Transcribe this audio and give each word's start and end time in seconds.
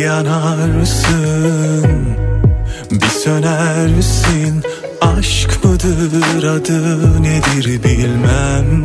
Yanarsın, 0.00 1.86
bir 2.90 3.06
sönersin. 3.06 4.62
Aşk 5.00 5.64
mıdır 5.64 6.42
adı 6.42 7.22
nedir 7.22 7.82
bilmem. 7.84 8.82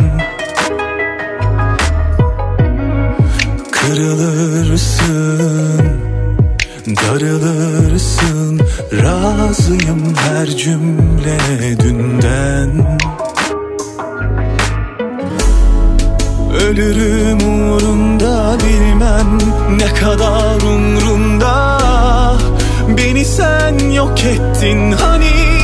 Kırılırsın, 3.72 5.06
darılırsın. 6.88 8.62
Razıyım 9.04 10.16
her 10.16 10.48
cümle 10.48 11.40
dünden 11.80 13.00
Ölürüm 16.64 17.38
uğrunda 17.38 18.58
bilmem 18.60 19.38
ne 19.78 19.94
kadar 19.94 20.62
umrumda. 20.62 21.80
Beni 22.98 23.26
sen 23.26 23.92
yok 23.92 24.20
ettin 24.24 24.92
hani 24.92 25.55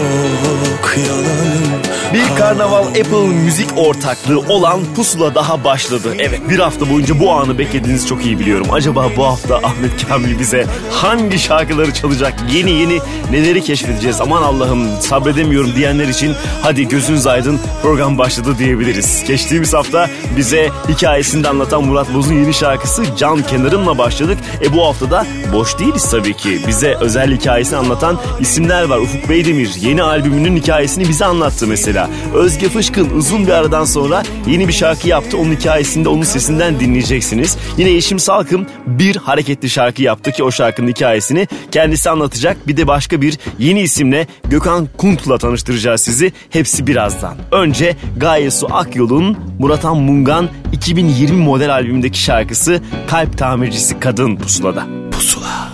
Yok 0.00 0.96
yalanım 1.08 1.89
Bir 2.14 2.36
karnaval 2.36 2.86
Apple 2.86 3.26
müzik 3.44 3.68
ortaklığı 3.76 4.38
olan 4.38 4.80
Pusula 4.96 5.34
daha 5.34 5.64
başladı. 5.64 6.14
Evet 6.18 6.40
bir 6.48 6.58
hafta 6.58 6.90
boyunca 6.90 7.20
bu 7.20 7.32
anı 7.32 7.58
beklediğinizi 7.58 8.06
çok 8.06 8.26
iyi 8.26 8.38
biliyorum. 8.38 8.66
Acaba 8.72 9.06
bu 9.16 9.26
hafta 9.26 9.56
Ahmet 9.56 10.08
Kamil 10.08 10.38
bize 10.38 10.66
hangi 10.92 11.38
şarkıları 11.38 11.94
çalacak? 11.94 12.34
Yeni 12.52 12.70
yeni 12.70 12.98
neleri 13.30 13.62
keşfedeceğiz? 13.64 14.20
Aman 14.20 14.42
Allah'ım 14.42 15.00
sabredemiyorum 15.00 15.74
diyenler 15.74 16.08
için 16.08 16.34
hadi 16.62 16.88
gözünüz 16.88 17.26
aydın 17.26 17.60
program 17.82 18.18
başladı 18.18 18.58
diyebiliriz. 18.58 19.24
Geçtiğimiz 19.28 19.74
hafta 19.74 20.10
bize 20.36 20.70
hikayesini 20.88 21.48
anlatan 21.48 21.84
Murat 21.84 22.14
Boz'un 22.14 22.34
yeni 22.34 22.54
şarkısı 22.54 23.16
Can 23.16 23.42
Kenarım'la 23.42 23.98
başladık. 23.98 24.38
E 24.64 24.72
bu 24.72 24.86
hafta 24.86 25.10
da 25.10 25.26
boş 25.52 25.78
değiliz 25.78 26.10
tabii 26.10 26.36
ki. 26.36 26.60
Bize 26.68 26.96
özel 27.00 27.36
hikayesini 27.38 27.78
anlatan 27.78 28.20
isimler 28.40 28.84
var. 28.84 28.98
Ufuk 28.98 29.28
Beydemir 29.28 29.70
yeni 29.80 30.02
albümünün 30.02 30.56
hikayesini 30.56 31.08
bize 31.08 31.24
anlattı 31.24 31.66
mesela. 31.66 31.99
Özge 32.34 32.68
Fışkın 32.68 33.10
uzun 33.10 33.46
bir 33.46 33.52
aradan 33.52 33.84
sonra 33.84 34.22
yeni 34.46 34.68
bir 34.68 34.72
şarkı 34.72 35.08
yaptı. 35.08 35.38
Onun 35.38 35.52
hikayesini 35.52 36.04
de 36.04 36.08
onun 36.08 36.22
sesinden 36.22 36.80
dinleyeceksiniz. 36.80 37.56
Yine 37.78 37.90
Yeşim 37.90 38.18
Salkım 38.18 38.66
bir 38.86 39.16
hareketli 39.16 39.70
şarkı 39.70 40.02
yaptı 40.02 40.32
ki 40.32 40.44
o 40.44 40.50
şarkının 40.50 40.88
hikayesini 40.88 41.48
kendisi 41.70 42.10
anlatacak. 42.10 42.68
Bir 42.68 42.76
de 42.76 42.86
başka 42.86 43.22
bir 43.22 43.38
yeni 43.58 43.80
isimle 43.80 44.26
Gökhan 44.48 44.88
Kunt'la 44.96 45.38
tanıştıracağız 45.38 46.00
sizi. 46.00 46.32
Hepsi 46.50 46.86
birazdan. 46.86 47.36
Önce 47.52 47.96
Gaye 48.16 48.50
Su 48.50 48.74
Akyol'un 48.74 49.36
Muratan 49.58 49.96
Mungan 49.96 50.48
2020 50.72 51.44
model 51.44 51.72
albümündeki 51.72 52.22
şarkısı 52.22 52.80
Kalp 53.08 53.38
Tamircisi 53.38 54.00
Kadın 54.00 54.36
Pusula'da. 54.36 54.86
Pusula. 55.10 55.68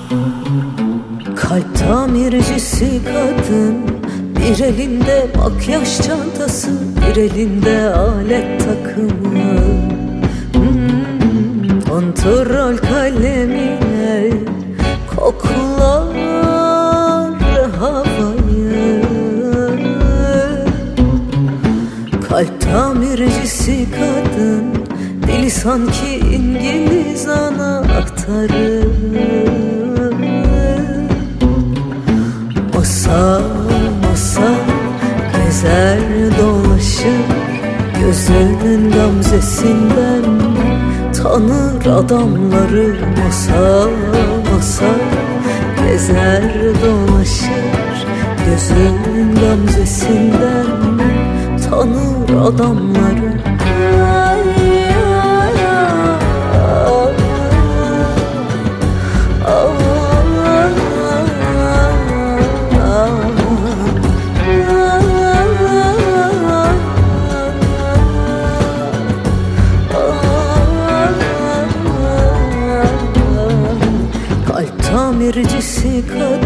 Kalp 1.37 1.79
tamircisi 1.79 3.01
kadın 3.05 3.77
Bir 4.47 4.65
elinde 4.65 5.27
makyaj 5.37 6.01
çantası 6.01 6.71
Bir 6.97 7.17
elinde 7.17 7.95
alet 7.95 8.65
takımı. 8.65 9.61
Hmm, 10.53 11.81
Kontrol 11.81 12.77
kalemine 12.77 14.31
Koklar 15.17 16.17
havayı. 17.81 19.03
Kalp 22.29 22.61
tamircisi 22.61 23.87
kadın 23.91 24.77
sanki 25.51 26.17
İngiliz 26.17 27.29
anahtarı. 27.29 28.83
Masa 32.75 33.41
masa 34.17 34.51
gezer 35.33 35.99
dolaşır 36.39 37.27
Gözünün 38.01 38.91
gamzesinden. 38.91 40.25
Tanır 41.23 41.87
adamları 41.87 42.95
Masa 43.25 43.89
masa 44.53 44.85
gezer 45.85 46.55
dolaşır 46.83 48.07
Gözünün 48.47 49.35
gamzesinden. 49.35 50.67
Tanır 51.71 52.49
adamları 52.49 53.46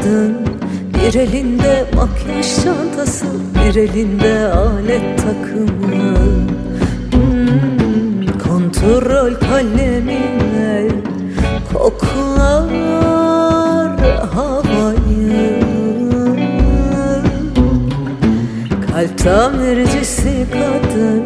kadın 0.00 0.36
Bir 0.94 1.14
elinde 1.14 1.84
makyaj 1.94 2.64
çantası 2.64 3.26
Bir 3.54 3.74
elinde 3.74 4.52
alet 4.52 5.18
takımı. 5.18 6.16
Hmm, 7.12 8.38
Kontrol 8.48 9.34
kalemine 9.34 10.88
koklar 11.72 12.70
havayı. 14.34 15.60
Kalp 18.86 19.18
tamircisi 19.18 20.46
kadın 20.52 21.24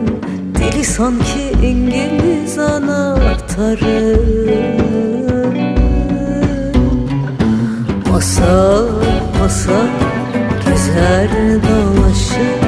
Dili 0.55 0.85
sanki 0.85 1.53
İngiliz 1.63 2.59
anahtarı 2.59 4.15
Masa 8.15 8.83
masa 9.41 9.81
gezer 10.67 11.29
dolaşır 11.63 12.61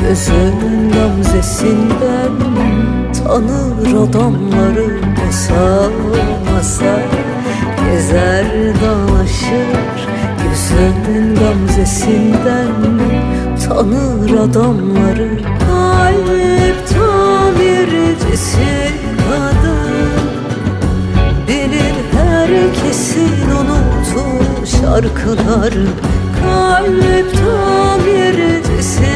Gözün 0.00 0.92
gamzesinden 0.92 2.32
tanır 3.24 4.08
adamları. 4.08 5.00
Masa 5.26 5.90
masa 6.52 6.98
gezer 7.84 8.46
dolaşır 8.80 10.06
Gözünün 10.42 11.34
gamzesinden 11.34 12.72
tanır 13.68 14.30
adamları. 14.30 15.30
Kalp 15.42 16.88
tamircisi 16.88 18.90
kadın. 19.28 20.12
Bilir 21.48 21.94
herkesin 22.12 23.50
unuttuğu 23.50 24.51
şarkıları 24.82 25.86
Kalp 26.42 27.32
tamircisi 27.36 29.14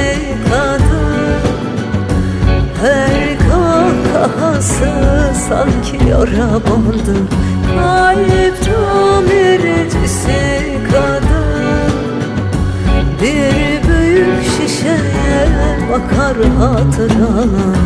kadın. 0.51 1.41
Her 2.81 3.39
kahkahası 3.39 4.91
sanki 5.49 6.09
yara 6.11 6.55
bandı. 6.55 7.17
Kalp 7.75 8.65
tamircisi 8.65 10.41
kadın. 10.93 11.93
Bir 13.23 13.89
büyük 13.89 14.43
şişeye 14.43 15.49
bakar 15.91 16.37
hatıralar 16.59 17.77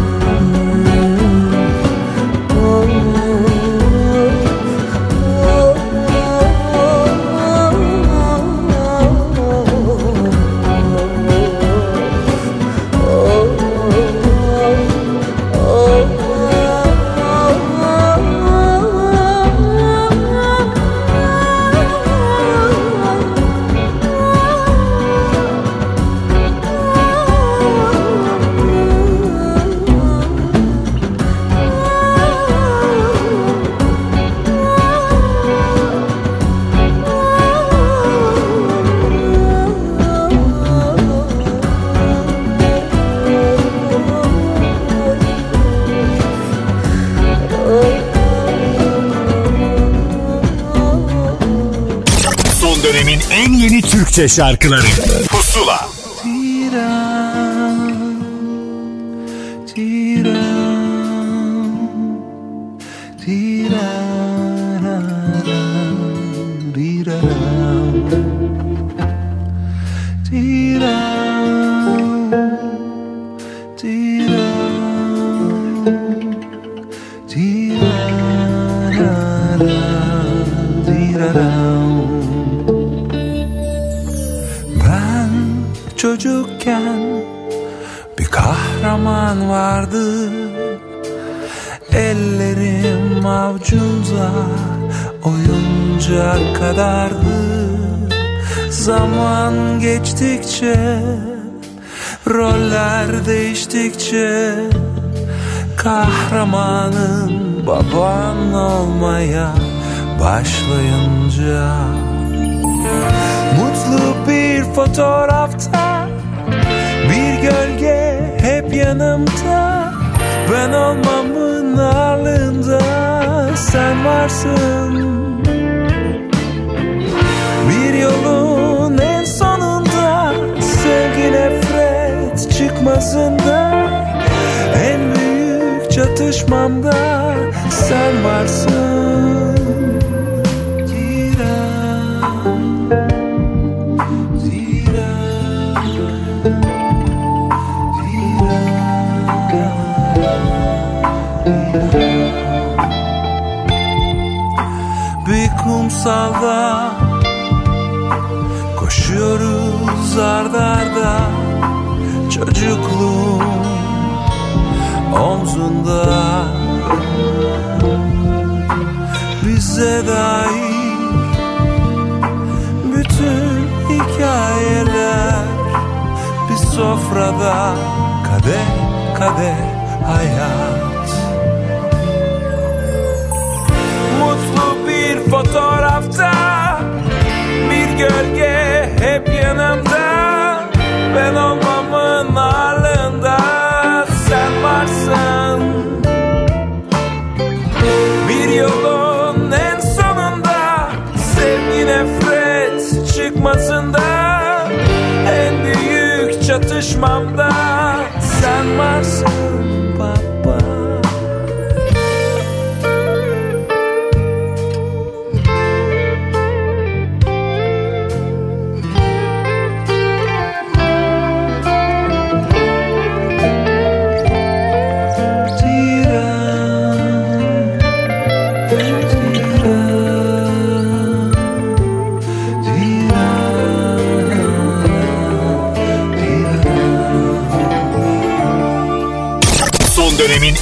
Türkçe 54.21 54.35
şarkıları 54.37 54.87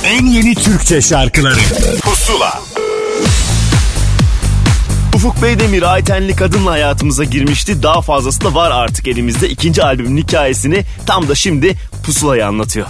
en 0.05 0.27
yeni 0.27 0.55
Türkçe 0.55 1.03
şarkıları 1.03 1.59
Pusula 2.03 2.61
Ufuk 5.15 5.43
Beydemir 5.43 5.83
Aytenli 5.83 6.37
kadınla 6.37 6.71
hayatımıza 6.71 7.25
girmişti. 7.25 7.83
Daha 7.83 8.03
fazlası 8.03 8.41
da 8.41 8.55
var 8.55 8.71
artık 8.71 9.09
elimizde. 9.09 9.49
İkinci 9.49 9.83
albümün 9.83 10.17
hikayesini 10.17 10.85
tam 11.07 11.29
da 11.29 11.35
şimdi 11.35 11.75
Pusula'yı 12.07 12.47
anlatıyor. 12.47 12.87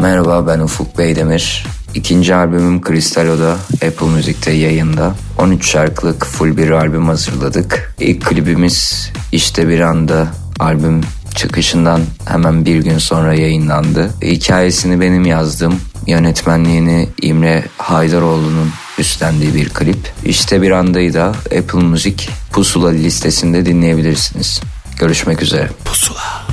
Merhaba 0.00 0.46
ben 0.46 0.58
Ufuk 0.58 0.98
Beydemir. 0.98 1.66
İkinci 1.94 2.34
albümüm 2.34 2.80
Kristalo'da 2.82 3.56
Apple 3.74 4.06
Müzik'te 4.06 4.52
yayında. 4.52 5.14
13 5.38 5.70
şarkılık 5.70 6.26
full 6.26 6.56
bir 6.56 6.70
albüm 6.70 7.06
hazırladık. 7.06 7.94
İlk 8.00 8.24
klibimiz 8.24 9.10
işte 9.32 9.68
bir 9.68 9.80
anda 9.80 10.26
albüm 10.60 11.00
çıkışından 11.36 12.00
hemen 12.24 12.64
bir 12.64 12.76
gün 12.76 12.98
sonra 12.98 13.34
yayınlandı. 13.34 14.10
Hikayesini 14.22 15.00
benim 15.00 15.26
yazdım. 15.26 15.80
Yönetmenliğini 16.06 17.08
İmre 17.22 17.64
Haydaroğlu'nun 17.78 18.70
üstlendiği 18.98 19.54
bir 19.54 19.68
klip. 19.68 20.12
İşte 20.24 20.62
bir 20.62 20.70
andayı 20.70 21.14
da 21.14 21.26
Apple 21.58 21.82
Müzik 21.82 22.28
Pusula 22.52 22.90
listesinde 22.90 23.66
dinleyebilirsiniz. 23.66 24.60
Görüşmek 24.98 25.42
üzere. 25.42 25.68
Pusula. 25.84 26.51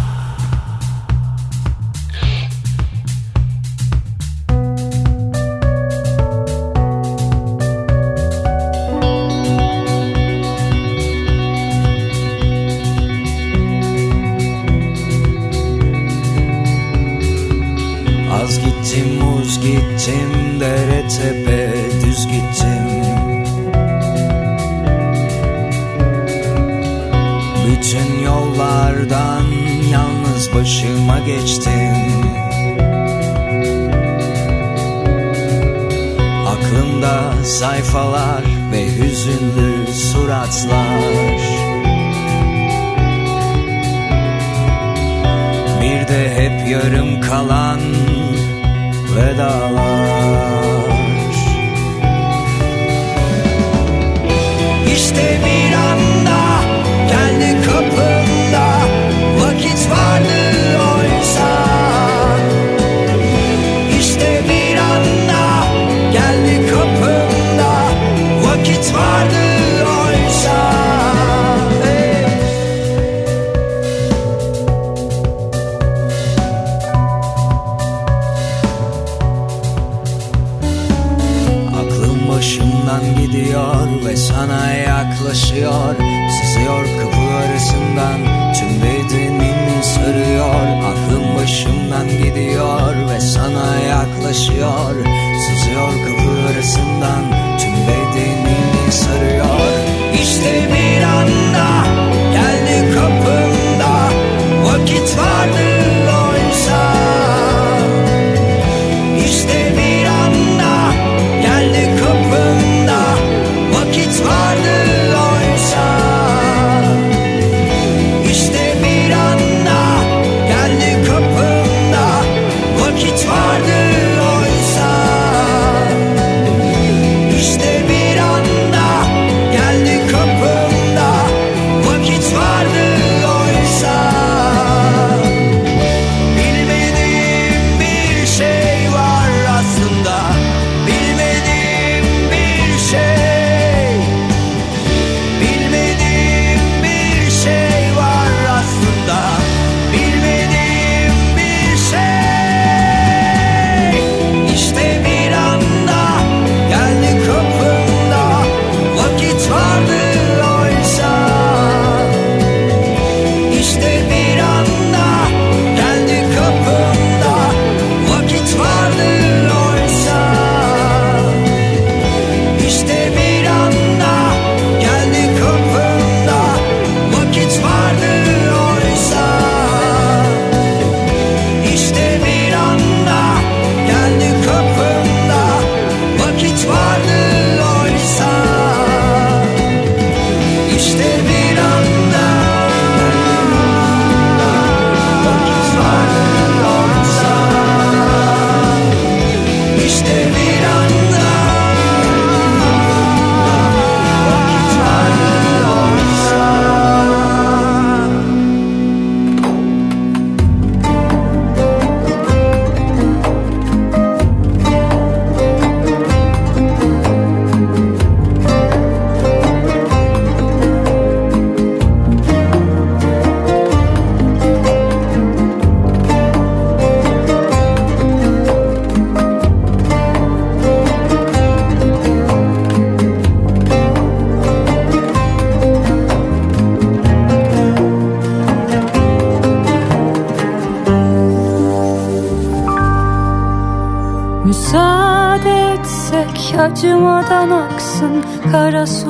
Kara 248.52 248.86
sular 248.88 249.09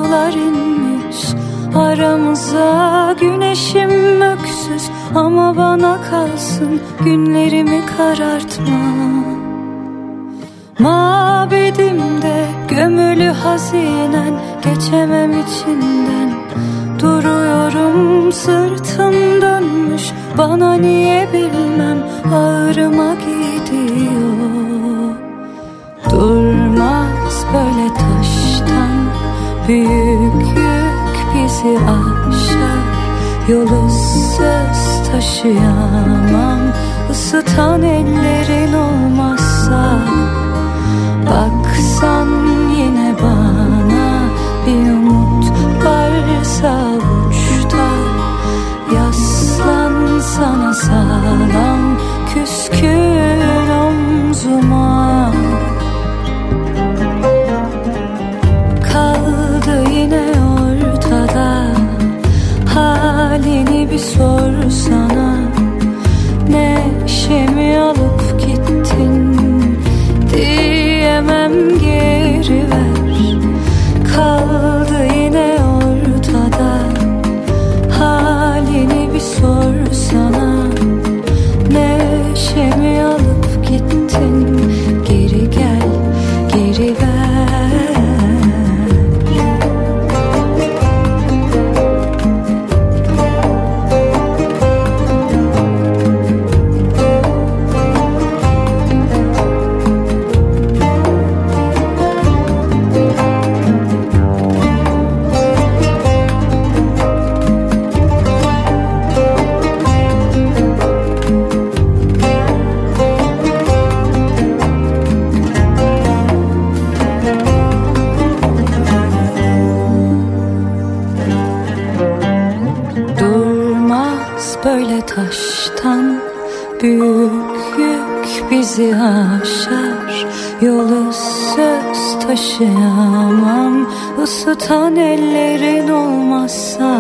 Isıtan 134.30 134.96
ellerin 134.96 135.88
olmazsa 135.88 137.00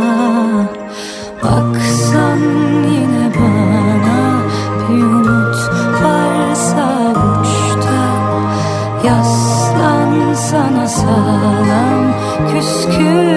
Baksan 1.43 2.39
yine 2.91 3.31
bana 3.35 4.41
Bir 4.89 5.03
umut 5.03 5.57
varsa 6.03 7.13
uçta. 7.41 8.01
Yaslan 9.07 10.33
sana 10.33 10.87
sağlam 10.87 12.13
Küskün 12.51 13.28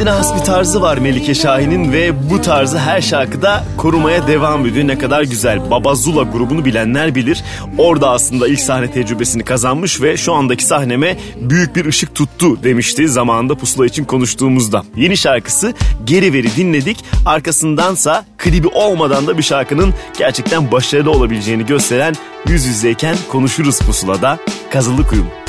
Kendine 0.00 0.16
has 0.16 0.34
bir 0.34 0.44
tarzı 0.44 0.82
var 0.82 0.98
Melike 0.98 1.34
Şahin'in 1.34 1.92
ve 1.92 2.30
bu 2.30 2.40
tarzı 2.40 2.78
her 2.78 3.00
şarkıda 3.00 3.64
korumaya 3.76 4.26
devam 4.26 4.66
ediyor. 4.66 4.88
Ne 4.88 4.98
kadar 4.98 5.22
güzel. 5.22 5.70
Baba 5.70 5.94
Zula 5.94 6.22
grubunu 6.22 6.64
bilenler 6.64 7.14
bilir. 7.14 7.44
Orada 7.78 8.10
aslında 8.10 8.48
ilk 8.48 8.60
sahne 8.60 8.90
tecrübesini 8.90 9.44
kazanmış 9.44 10.02
ve 10.02 10.16
şu 10.16 10.32
andaki 10.32 10.64
sahneme 10.64 11.16
büyük 11.40 11.76
bir 11.76 11.84
ışık 11.84 12.14
tuttu 12.14 12.62
demişti 12.62 13.08
zamanında 13.08 13.54
pusula 13.54 13.86
için 13.86 14.04
konuştuğumuzda. 14.04 14.84
Yeni 14.96 15.16
şarkısı 15.16 15.74
Geri 16.04 16.32
Veri 16.32 16.56
dinledik. 16.56 17.04
Arkasındansa 17.26 18.24
klibi 18.38 18.68
olmadan 18.68 19.26
da 19.26 19.38
bir 19.38 19.42
şarkının 19.42 19.94
gerçekten 20.18 20.72
başarılı 20.72 21.10
olabileceğini 21.10 21.66
gösteren 21.66 22.14
yüz 22.48 22.66
yüzeyken 22.66 23.16
konuşuruz 23.28 23.78
pusulada. 23.78 24.38
Kazılı 24.70 25.06
Kuyum. 25.06 25.39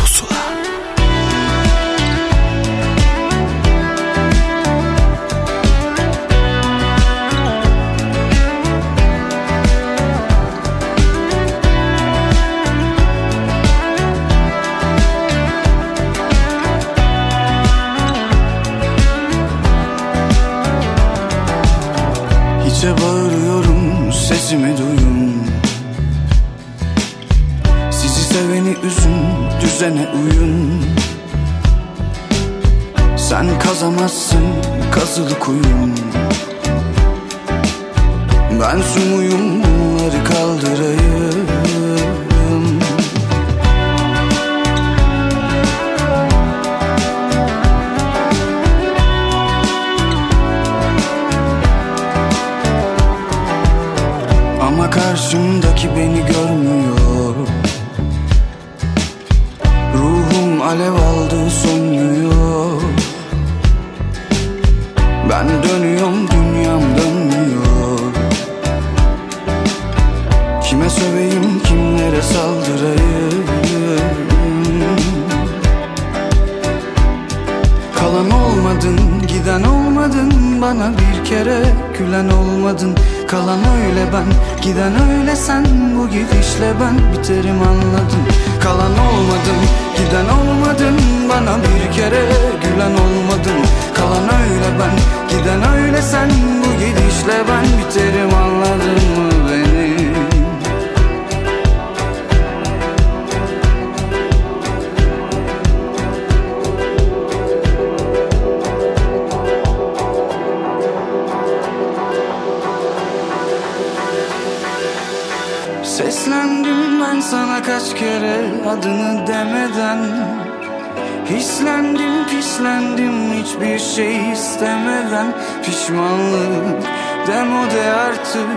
Demode 127.27 127.91
artık. 127.91 128.47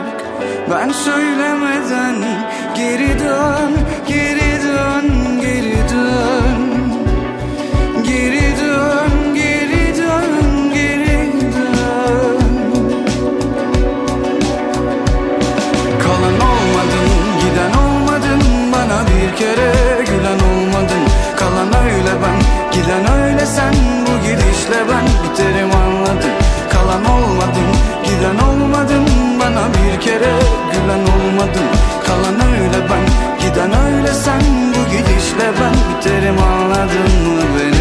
Ben 0.71 0.91
söylemeden 0.91 2.25
Geri 2.77 3.19
dön, 3.19 3.73
geri 4.09 4.63
dön. 4.63 5.24
yüzlere 30.25 30.39
gülen 30.73 31.01
olmadın 31.01 31.69
Kalan 32.07 32.41
öyle 32.53 32.89
ben 32.91 33.07
giden 33.41 33.73
öyle 33.85 34.13
sen. 34.13 34.41
Bu 34.75 34.91
gidişle 34.91 35.53
ben 35.61 35.75
biterim 35.99 36.43
anladın 36.43 37.29
mı 37.29 37.43
beni? 37.59 37.74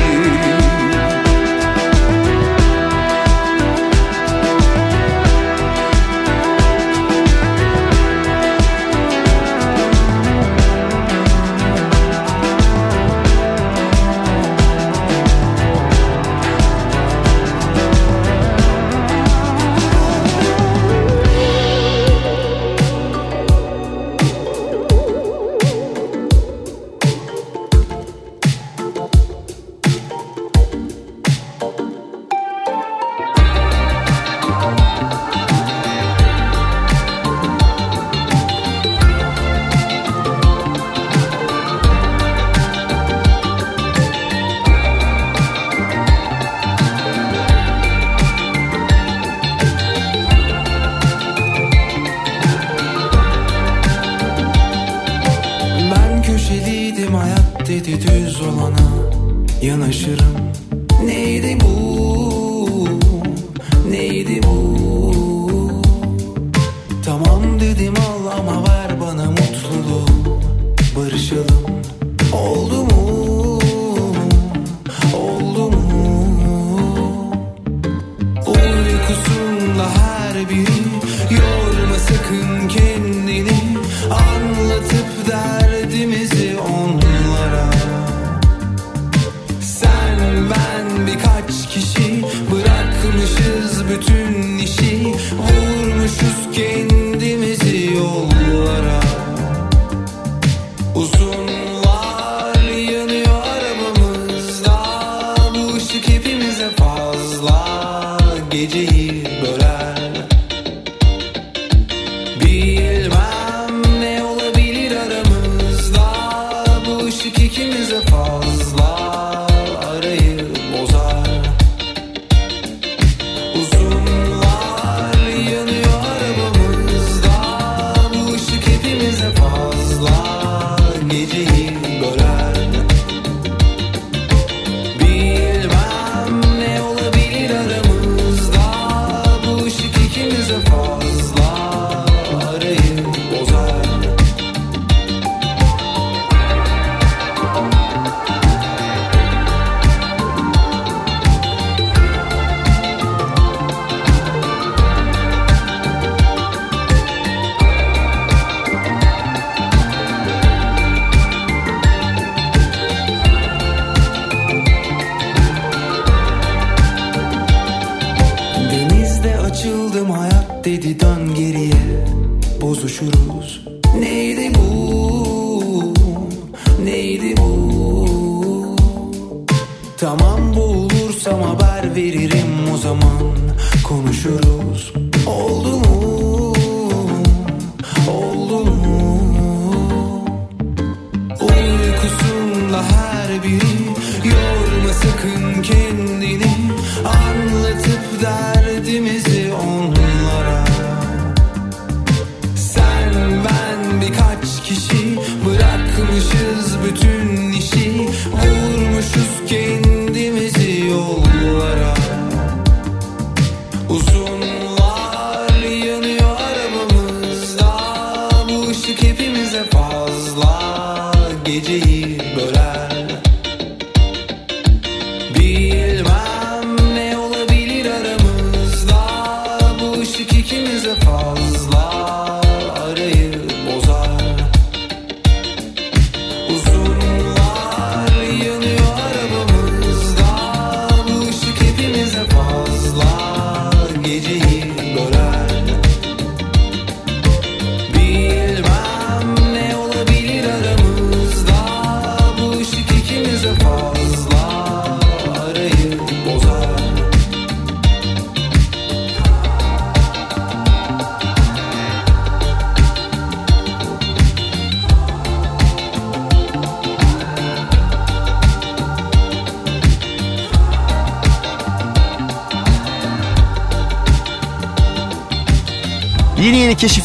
Tamam 179.98 180.56
bulursam 180.56 181.42
haber 181.42 181.96
veririm 181.96 182.74
o 182.74 182.78
zaman. 182.78 183.38
Konuşuruz. 183.84 184.94
Oldu 185.28 185.70
mu? 185.70 186.13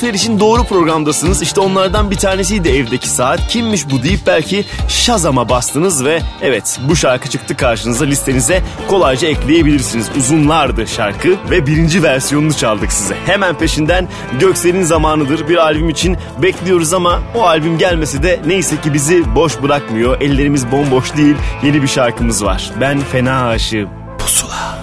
Keşifler 0.09 0.15
için 0.15 0.41
doğru 0.41 0.65
programdasınız. 0.65 1.43
İşte 1.43 1.61
onlardan 1.61 2.11
bir 2.11 2.17
tanesiydi 2.17 2.69
evdeki 2.69 3.09
saat. 3.09 3.49
Kimmiş 3.49 3.91
bu 3.91 4.03
deyip 4.03 4.21
belki 4.27 4.65
Shazam'a 4.89 5.49
bastınız 5.49 6.05
ve 6.05 6.23
evet 6.43 6.81
bu 6.89 6.97
şarkı 6.97 7.31
çıktı 7.31 7.57
karşınıza 7.57 8.05
listenize 8.05 8.63
kolayca 8.89 9.29
ekleyebilirsiniz. 9.29 10.09
Uzunlardı 10.19 10.87
şarkı 10.87 11.37
ve 11.51 11.67
birinci 11.67 12.03
versiyonunu 12.03 12.55
çaldık 12.55 12.93
size. 12.93 13.17
Hemen 13.27 13.59
peşinden 13.59 14.09
Göksel'in 14.41 14.83
zamanıdır 14.83 15.49
bir 15.49 15.57
albüm 15.57 15.89
için 15.89 16.17
bekliyoruz 16.43 16.93
ama 16.93 17.21
o 17.35 17.43
albüm 17.43 17.79
gelmesi 17.79 18.23
de 18.23 18.41
neyse 18.47 18.81
ki 18.81 18.95
bizi 18.95 19.35
boş 19.35 19.63
bırakmıyor. 19.63 20.21
Ellerimiz 20.21 20.73
bomboş 20.73 21.17
değil 21.17 21.37
yeni 21.63 21.83
bir 21.83 21.89
şarkımız 21.89 22.45
var. 22.45 22.71
Ben 22.81 23.01
fena 23.01 23.49
aşığım. 23.49 23.89
Pusula. 24.19 24.79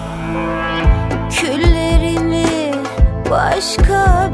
Küllerimi 1.30 2.46
başka 3.30 4.25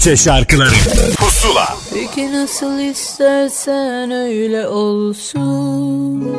Türkçe 0.00 0.16
şarkıları. 0.16 0.70
Pusula. 1.18 1.76
Peki 1.94 2.32
nasıl 2.32 2.78
istersen 2.78 4.10
öyle 4.10 4.68
olsun. 4.68 6.32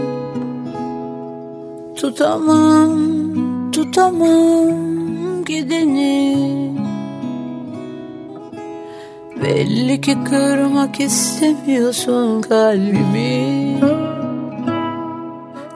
Tutamam, 1.95 2.91
tutamam 3.72 5.45
gideni. 5.45 6.72
Belli 9.43 10.01
ki 10.01 10.18
kırmak 10.30 10.99
istemiyorsun 10.99 12.41
kalbimi. 12.41 13.78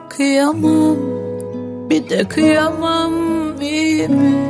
Kıyamam, 0.08 0.96
bir 1.90 2.10
de 2.10 2.24
kıyamam 2.28 3.12
iyi 3.60 4.08
mi? 4.08 4.45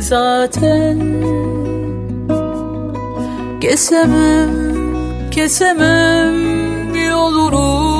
zaten. 0.00 0.98
Kesemem, 3.60 4.50
kesemem 5.30 6.34
yolumu 7.10 7.96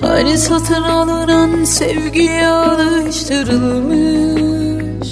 Hani 0.00 0.38
satın 0.38 0.82
alınan 0.82 1.64
sevgiye 1.64 2.48
alıştırılmış. 2.48 5.08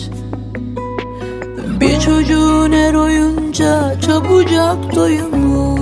Bir 1.80 2.00
çocuğun 2.00 2.72
her 2.72 2.94
oyunca 2.94 4.00
çabucak 4.00 4.94
doyumu 4.94 5.76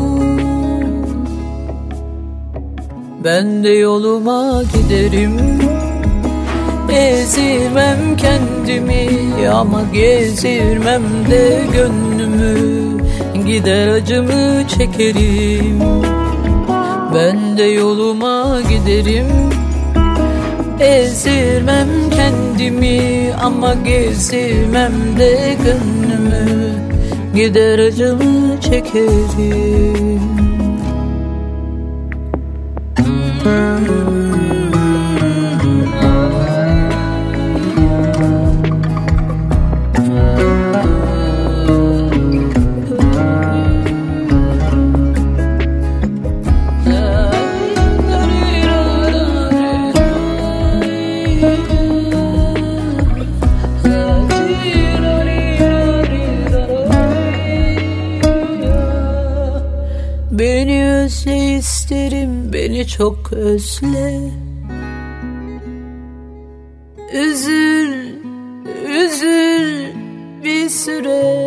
Ben 3.24 3.64
de 3.64 3.68
yoluma 3.68 4.62
giderim 4.62 5.63
gezirmem 6.94 8.16
kendimi 8.16 9.08
Ama 9.48 9.82
gezirmem 9.92 11.02
de 11.30 11.60
gönlümü. 11.72 12.54
Gider 13.46 13.88
acımı 13.88 14.68
çekerim. 14.68 15.80
Ben 17.14 17.58
de 17.58 17.62
yoluma 17.62 18.60
giderim. 18.70 19.26
Ezirmem 20.80 21.88
kendimi 22.16 23.30
ama 23.42 23.74
gezirmem 23.74 24.92
de 25.18 25.56
gönlümü. 25.64 26.72
Gider 27.34 27.78
acımı 27.78 28.60
çekerim. 28.60 30.20
Müzik 32.98 34.13
isterim 61.84 62.52
beni 62.52 62.86
çok 62.86 63.32
özle. 63.32 64.20
Üzül, 67.12 67.94
üzül 68.88 69.86
bir 70.44 70.68
süre. 70.68 71.44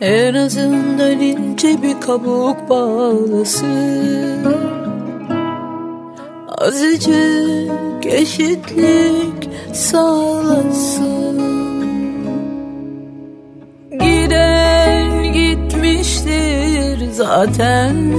En 0.00 0.34
azından 0.34 1.20
ince 1.20 1.82
bir 1.82 2.00
kabuk 2.00 2.68
bağlasın. 2.68 4.46
Azıcık 6.48 8.06
eşitlik 8.06 9.50
sağlasın 9.72 11.21
zaten. 17.12 18.12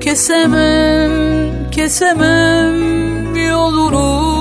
Kesemem, 0.00 1.12
kesemem 1.70 3.36
yolunu. 3.48 4.32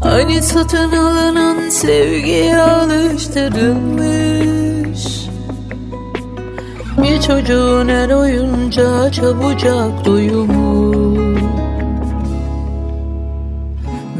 Hani 0.00 0.42
satın 0.42 0.92
alınan 0.92 1.68
sevgiye 1.68 2.62
alıştırılmış. 2.62 5.28
Bir 7.02 7.20
çocuğun 7.20 7.88
her 7.88 8.10
oyuncağı 8.10 9.12
çabucak 9.12 10.04
duyumu 10.04 11.14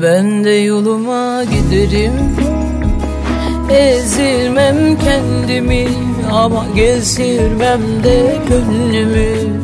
Ben 0.03 0.45
de 0.45 0.51
yoluma 0.51 1.45
giderim 1.45 2.13
Ezilmem 3.71 4.99
kendimi 4.99 5.89
ama 6.31 6.67
gezirmem 6.77 8.05
de 8.05 8.39
gönlümü. 8.49 9.59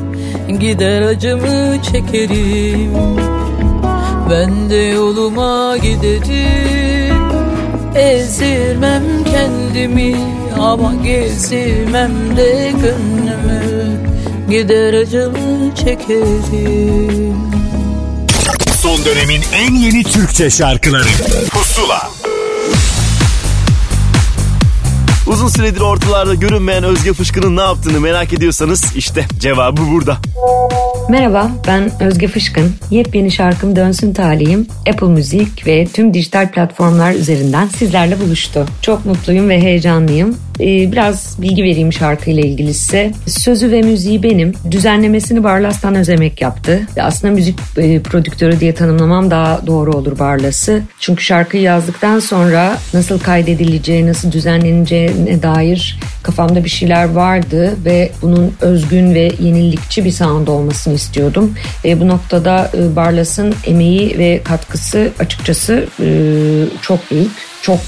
Gider 0.60 1.02
acımı 1.02 1.82
çekerim. 1.82 2.92
Ben 4.30 4.70
de 4.70 4.76
yoluma 4.76 5.76
giderim. 5.76 7.16
Ezilmem 7.96 9.02
kendimi 9.24 10.16
ama 10.60 10.94
gezirmem 11.04 12.36
de 12.36 12.72
gönlümü. 12.72 14.00
Gider 14.50 14.94
acımı 14.94 15.74
çekerim. 15.74 17.36
Son 18.82 19.04
dönemin 19.04 19.42
en 19.54 19.74
yeni 19.74 20.02
Türkçe 20.02 20.50
şarkıları. 20.50 21.08
Pusula 21.50 22.13
Uzun 25.44 25.62
süredir 25.62 25.80
ortalarda 25.80 26.34
görünmeyen 26.34 26.84
Özge 26.84 27.12
Fışkın'ın 27.12 27.56
ne 27.56 27.60
yaptığını 27.60 28.00
merak 28.00 28.32
ediyorsanız 28.32 28.96
işte 28.96 29.24
cevabı 29.38 29.80
burada. 29.92 30.16
Merhaba 31.08 31.50
ben 31.66 32.02
Özge 32.02 32.28
Fışkın. 32.28 32.72
Yepyeni 32.90 33.30
şarkım 33.30 33.76
Dönsün 33.76 34.14
Talihim 34.14 34.66
Apple 34.88 35.06
Müzik 35.06 35.66
ve 35.66 35.86
tüm 35.86 36.14
dijital 36.14 36.50
platformlar 36.50 37.12
üzerinden 37.12 37.68
sizlerle 37.68 38.20
buluştu. 38.20 38.66
Çok 38.82 39.06
mutluyum 39.06 39.48
ve 39.48 39.60
heyecanlıyım. 39.60 40.36
Ee, 40.60 40.92
biraz 40.92 41.42
bilgi 41.42 41.62
vereyim 41.62 41.92
şarkıyla 41.92 42.42
ilgili 42.42 42.74
size. 42.74 43.12
Sözü 43.26 43.70
ve 43.70 43.82
müziği 43.82 44.22
benim. 44.22 44.52
Düzenlemesini 44.70 45.44
Barlas'tan 45.44 45.94
Özemek 45.94 46.40
yaptı. 46.40 46.80
Aslında 47.00 47.34
müzik 47.34 47.58
e, 47.76 48.00
prodüktörü 48.00 48.60
diye 48.60 48.74
tanımlamam 48.74 49.30
daha 49.30 49.66
doğru 49.66 49.92
olur 49.92 50.18
Barlas'ı. 50.18 50.82
Çünkü 51.00 51.24
şarkıyı 51.24 51.62
yazdıktan 51.62 52.20
sonra 52.20 52.78
nasıl 52.94 53.18
kaydedileceği, 53.18 54.06
nasıl 54.06 54.32
düzenleneceğine 54.32 55.42
dair 55.42 55.98
kafamda 56.22 56.64
bir 56.64 56.70
şeyler 56.70 57.10
vardı 57.10 57.74
ve 57.84 58.10
bunun 58.22 58.54
özgün 58.60 59.14
ve 59.14 59.32
yenilikçi 59.40 60.04
bir 60.04 60.10
sound 60.10 60.48
olmasını 60.48 60.94
istiyordum. 60.94 61.54
Ve 61.84 62.00
bu 62.00 62.08
noktada 62.08 62.70
e, 62.74 62.96
Barlas'ın 62.96 63.54
emeği 63.66 64.18
ve 64.18 64.40
katkısı 64.44 65.12
açıkçası 65.18 65.86
e, 66.00 66.08
çok 66.82 67.10
büyük. 67.10 67.30
Çok 67.62 67.78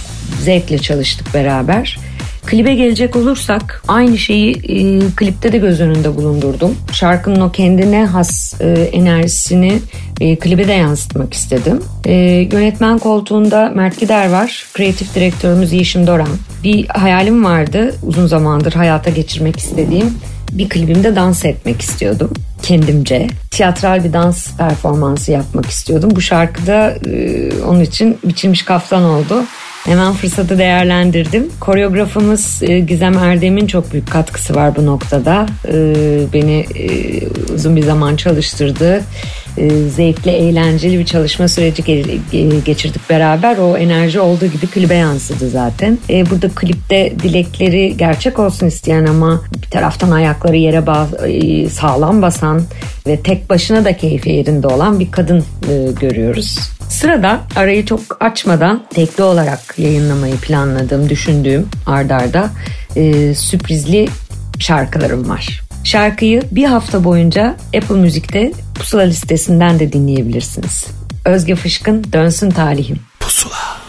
zevkle 0.43 0.79
çalıştık 0.79 1.35
beraber. 1.35 1.99
Klibe 2.47 2.75
gelecek 2.75 3.17
olursak 3.17 3.83
aynı 3.89 4.19
şeyi 4.19 4.53
e, 4.53 5.01
klipte 5.17 5.53
de 5.53 5.59
göz 5.59 5.81
önünde 5.81 6.17
bulundurdum. 6.17 6.77
Şarkının 6.93 7.41
o 7.41 7.53
kendine 7.53 8.05
has 8.05 8.61
e, 8.61 8.67
enerjisini 8.73 9.79
e, 10.21 10.37
klibe 10.37 10.69
de 10.69 10.73
yansıtmak 10.73 11.35
istedim. 11.35 11.83
E, 12.05 12.13
yönetmen 12.53 12.99
koltuğunda 12.99 13.73
Mert 13.75 14.01
Gider 14.01 14.31
var. 14.31 14.67
Kreatif 14.75 15.15
direktörümüz 15.15 15.73
Yeşim 15.73 16.07
Doran. 16.07 16.29
Bir 16.65 16.87
hayalim 16.87 17.45
vardı 17.45 17.95
uzun 18.03 18.27
zamandır 18.27 18.73
hayata 18.73 19.11
geçirmek 19.11 19.57
istediğim. 19.57 20.15
Bir 20.53 20.69
klibimde 20.69 21.17
dans 21.17 21.45
etmek 21.45 21.81
istiyordum 21.81 22.31
kendimce. 22.63 23.27
Tiyatral 23.51 24.05
bir 24.05 24.13
dans 24.13 24.57
performansı 24.57 25.33
yapmak 25.33 25.67
istiyordum. 25.67 26.11
Bu 26.17 26.21
şarkıda 26.21 26.95
e, 27.07 27.51
onun 27.69 27.81
için 27.81 28.19
biçilmiş 28.25 28.63
kaftan 28.63 29.03
oldu. 29.03 29.45
Hemen 29.87 30.12
fırsatı 30.12 30.59
değerlendirdim. 30.59 31.49
Koreografımız 31.61 32.62
e, 32.62 32.80
Gizem 32.80 33.18
Erdem'in 33.18 33.66
çok 33.66 33.93
büyük 33.93 34.11
katkısı 34.11 34.55
var 34.55 34.76
bu 34.76 34.87
noktada. 34.87 35.47
E, 35.68 35.74
beni 36.32 36.66
e, 36.74 36.89
uzun 37.55 37.76
bir 37.76 37.82
zaman 37.82 38.16
çalıştırdı. 38.16 39.03
Zevkli, 39.97 40.30
eğlenceli 40.30 40.99
bir 40.99 41.05
çalışma 41.05 41.49
süreci 41.49 41.82
geçirdik 42.64 43.11
beraber. 43.11 43.57
O 43.59 43.76
enerji 43.76 44.20
olduğu 44.20 44.47
gibi 44.47 44.66
klibe 44.66 44.95
yansıdı 44.95 45.51
zaten. 45.51 45.99
Burada 46.30 46.49
klipte 46.49 47.12
dilekleri 47.22 47.97
gerçek 47.97 48.39
olsun 48.39 48.66
isteyen 48.66 49.07
ama 49.07 49.43
bir 49.62 49.70
taraftan 49.70 50.11
ayakları 50.11 50.57
yere 50.57 50.82
sağlam 51.68 52.22
basan 52.22 52.62
ve 53.07 53.20
tek 53.20 53.51
başına 53.51 53.84
da 53.84 53.97
keyfi 53.97 54.30
yerinde 54.30 54.66
olan 54.66 55.01
bir 55.01 55.11
kadın 55.11 55.45
görüyoruz. 56.01 56.76
Sırada 56.89 57.41
arayı 57.57 57.87
çok 57.87 58.01
açmadan 58.20 58.84
tekli 58.95 59.22
olarak 59.22 59.78
yayınlamayı 59.78 60.37
planladığım, 60.37 61.09
düşündüğüm 61.09 61.68
ardarda 61.87 62.51
e, 62.97 63.34
sürprizli 63.34 64.09
şarkılarım 64.59 65.28
var. 65.28 65.62
Şarkıyı 65.84 66.43
bir 66.51 66.64
hafta 66.64 67.05
boyunca 67.05 67.57
Apple 67.76 67.95
Müzik'te 67.95 68.53
Pusula 68.74 69.03
listesinden 69.03 69.78
de 69.78 69.93
dinleyebilirsiniz. 69.93 70.87
Özge 71.24 71.55
Fışkın 71.55 72.12
Dönsün 72.12 72.51
Talihim. 72.51 73.01
Pusula. 73.20 73.86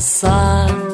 Sen 0.00 0.93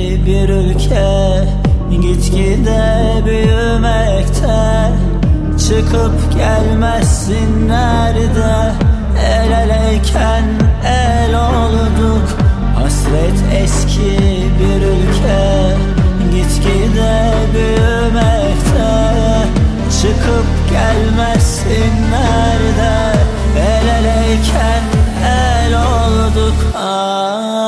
bir 0.00 0.48
ülke 0.48 1.44
Gitgide 1.90 3.22
büyümekte 3.26 4.90
Çıkıp 5.68 6.34
gelmezsin 6.38 7.68
nerede? 7.68 8.72
El 9.24 9.50
eleyken 9.52 10.44
el 10.86 11.34
olduk. 11.34 12.28
Hasret 12.74 13.62
eski 13.62 14.18
bir 14.60 14.82
ülke 14.86 15.76
Gitgide 16.32 17.32
büyümekte 17.54 18.90
Çıkıp 20.02 20.70
gelmezsin 20.70 21.92
nerede? 22.10 23.18
El 23.58 23.88
eleyken 23.88 24.82
el 25.24 25.74
olduk. 25.74 26.54
Ah. 26.76 27.59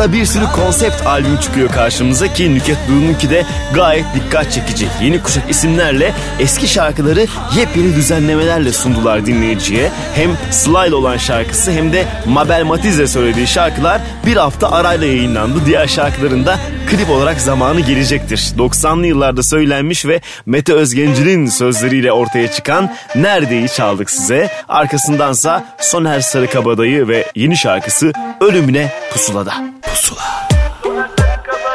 Ara 0.00 0.12
bir 0.12 0.24
sürü 0.24 0.44
konsept 0.44 1.06
albüm 1.06 1.36
çıkıyor 1.36 1.68
karşımıza 1.68 2.32
ki 2.32 2.54
Nüket 2.54 2.78
Duyu'nunki 2.88 3.30
de 3.30 3.44
gayet 3.74 4.04
dikkat 4.14 4.52
çekici. 4.52 4.88
Yeni 5.02 5.22
kuşak 5.22 5.50
isimlerle 5.50 6.14
eski 6.38 6.68
şarkıları 6.68 7.26
yepyeni 7.56 7.96
düzenlemelerle 7.96 8.72
sundular 8.72 9.26
dinleyiciye. 9.26 9.90
Hem 10.14 10.30
Slyle 10.50 10.94
olan 10.94 11.16
şarkısı 11.16 11.72
hem 11.72 11.92
de 11.92 12.06
Mabel 12.26 12.64
Matiz'le 12.64 13.06
söylediği 13.06 13.46
şarkılar 13.46 14.00
bir 14.26 14.36
hafta 14.36 14.70
arayla 14.70 15.06
yayınlandı. 15.06 15.58
Diğer 15.66 15.86
şarkıların 15.86 16.46
da 16.46 16.58
klip 16.90 17.10
olarak 17.10 17.40
zamanı 17.40 17.80
gelecektir. 17.80 18.52
90'lı 18.58 19.06
yıllarda 19.06 19.42
söylenmiş 19.42 20.06
ve 20.06 20.20
Mete 20.46 20.72
Özgenci'nin 20.72 21.46
sözleriyle 21.46 22.12
ortaya 22.12 22.52
çıkan 22.52 22.90
Nerede'yi 23.16 23.68
çaldık 23.68 24.10
size. 24.10 24.50
Arkasındansa 24.68 25.64
Soner 25.80 26.20
Sarıkabadayı 26.20 27.08
ve 27.08 27.26
yeni 27.34 27.56
şarkısı 27.56 28.12
Ölümüne 28.40 28.92
Pusulada. 29.12 29.54
Pusula. 29.90 30.48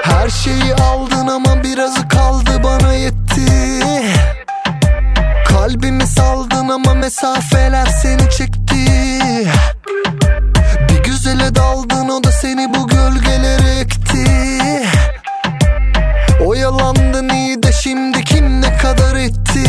Her 0.04 0.30
şeyi 0.30 0.76
aldın 0.76 1.28
ama 1.28 1.64
birazı 1.64 2.08
kaldı 2.08 2.64
bana 2.64 2.94
yetti. 2.94 3.80
Kalbimi 5.48 6.08
saldın 6.08 6.70
ama 6.70 6.94
mesafeler 6.94 7.86
seni 7.86 8.30
çekti. 8.30 8.86
Bir 10.90 11.04
güzele 11.04 11.56
daldın 11.56 12.10
o 12.10 12.24
da 12.24 12.32
seni 12.32 12.74
bu 12.74 12.88
gölgelere 12.88 13.80
ekti. 13.80 14.26
Oyalandın 16.46 17.30
iyi 17.30 17.64
de 17.64 17.72
şimdi 17.72 18.24
kim 18.24 18.62
ne 18.62 18.78
kadar 18.78 19.16
etti 19.16 19.66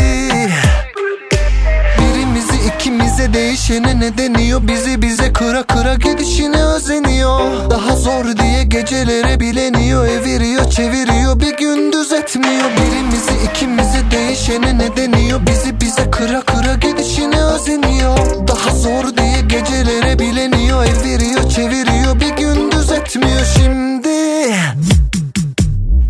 ikimize 2.86 3.34
değişene 3.34 4.00
ne 4.00 4.18
deniyor? 4.18 4.68
Bizi 4.68 5.02
bize 5.02 5.32
kıra 5.32 5.62
kıra 5.62 5.94
gidişine 5.94 6.64
özeniyor. 6.64 7.70
Daha 7.70 7.96
zor 7.96 8.24
diye 8.36 8.64
gecelere 8.64 9.40
bileniyor. 9.40 10.06
Eviriyor 10.06 10.70
çeviriyor. 10.70 11.40
Bir 11.40 11.56
gündüz 11.56 12.12
etmiyor. 12.12 12.70
Birimizi 12.76 13.32
ikimize 13.50 14.10
değişene 14.10 14.78
ne 14.78 14.96
deniyor? 14.96 15.40
Bizi 15.46 15.80
bize 15.80 16.10
kıra 16.10 16.40
kıra 16.40 16.74
gidişine 16.74 17.42
özeniyor. 17.44 18.48
Daha 18.48 18.70
zor 18.70 19.16
diye 19.16 19.40
gecelere 19.40 20.18
bileniyor. 20.18 20.84
Eviriyor 20.84 21.50
çeviriyor. 21.50 22.20
Bir 22.20 22.36
gündüz 22.36 22.92
etmiyor. 22.92 23.46
Şimdi 23.56 24.08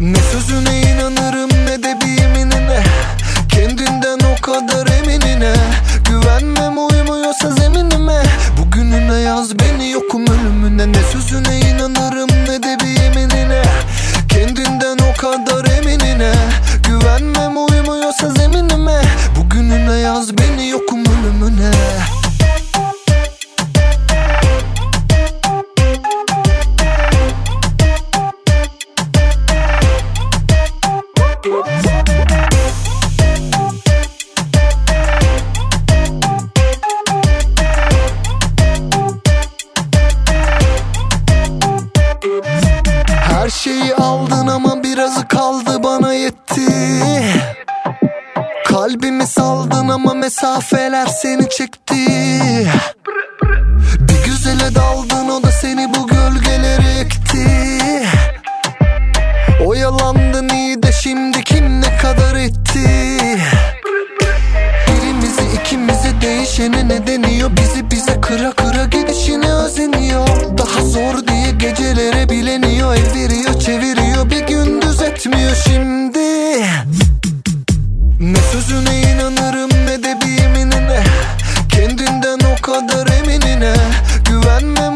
ne 0.01 0.19
sözüne 0.33 0.81
inanırım 0.81 1.51
ne 1.51 1.83
de 1.83 1.99
bir 2.01 2.23
yeminine. 2.23 2.83
Kendinden 3.49 4.19
o 4.33 4.43
kadar 4.43 4.87
eminine 4.87 5.53
Güvenmem 6.39 6.79
uymuyorsa 6.79 7.51
zeminime. 7.51 8.23
Bugününe 8.59 9.21
yaz 9.21 9.59
beni 9.59 9.91
yokum 9.91 10.27
ölümüne. 10.27 10.93
Ne 10.93 11.03
sözüne 11.13 11.61
inanırım 11.61 12.29
ne 12.29 12.63
de 12.63 12.77
bir 12.81 13.03
yeminine. 13.03 13.63
Kendinden 14.29 14.99
o 14.99 15.21
kadar 15.21 15.65
eminine. 15.65 16.33
Güvenmem 16.89 17.57
uymuyorsa 17.57 18.31
zeminime. 18.31 19.01
Bugününe 19.37 19.99
yaz 19.99 20.39
beni 20.39 20.69
yokum 20.69 21.01
ölümüne. 21.01 21.71
Her 31.75 31.86
şeyi 43.67 43.95
aldın 43.95 44.47
ama 44.47 44.83
birazı 44.83 45.29
kaldı 45.29 45.83
bana 45.83 46.15
yetti. 46.15 46.67
Kalbimi 48.67 49.27
saldın 49.27 49.89
ama 49.89 50.15
mesafeler 50.15 51.07
seni 51.07 51.51
çekti. 51.51 51.97
Bir 54.01 54.25
güzele 54.25 54.75
daldın 54.75 55.29
o 55.29 55.43
da 55.43 55.51
seni 55.51 55.95
bu 55.95 56.07
gölgelere 56.07 57.01
ekti. 57.01 57.49
Oyalandın 59.65 60.49
iyi 60.49 60.83
de 60.83 60.93
şimdi 60.93 61.45
kim 61.45 61.81
ne 61.81 61.97
kadar 61.97 62.35
etti? 62.35 62.89
Birimizi 64.89 65.43
ikimize 65.61 66.21
değişene 66.21 66.89
ne 66.89 67.07
deniyor? 67.07 67.51
Bizi 67.57 67.91
bize 67.91 68.21
kıra 68.21 68.53
kıra 68.53 68.76
bileniyor 72.25 72.97
Eviriyor 72.97 73.61
çeviriyor. 73.61 74.31
Bir 74.31 74.47
gündüz 74.47 75.03
etmiyor 75.03 75.57
şimdi. 75.67 76.19
Ne 78.21 78.39
sözüne 78.53 79.01
inanırım 79.01 79.71
ne 79.87 80.03
de 80.03 80.19
bir 80.21 80.43
yeminine. 80.43 81.03
Kendinden 81.69 82.39
o 82.53 82.63
kadar 82.63 83.07
eminine. 83.07 83.75
Güvenmem 84.25 84.96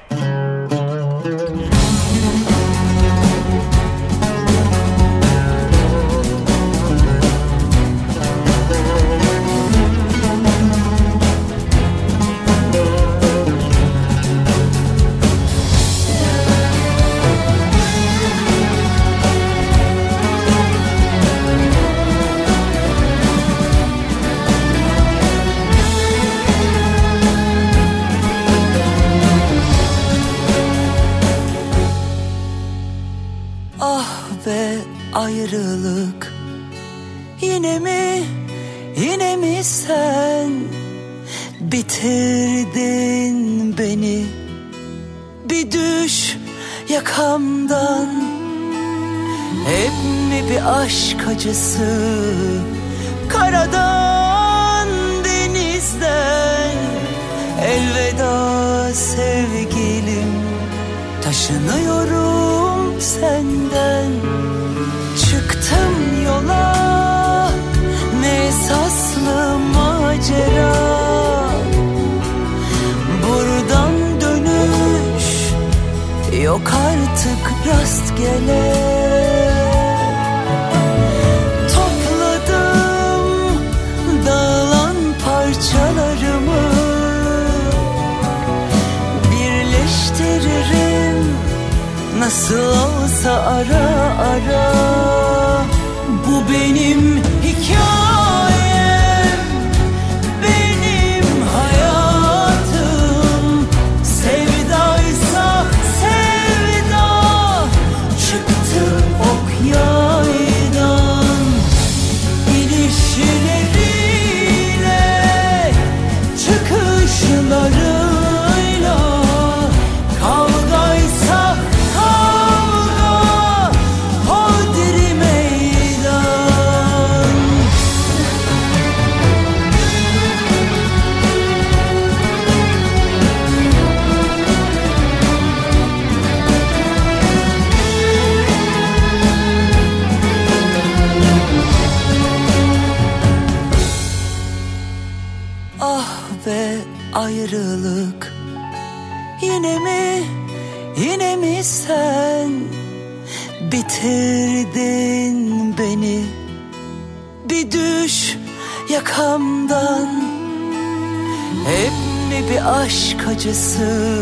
Hep 161.65 161.91
mi 162.29 162.49
bir 162.49 162.81
aşk 162.81 163.27
acısı? 163.27 164.21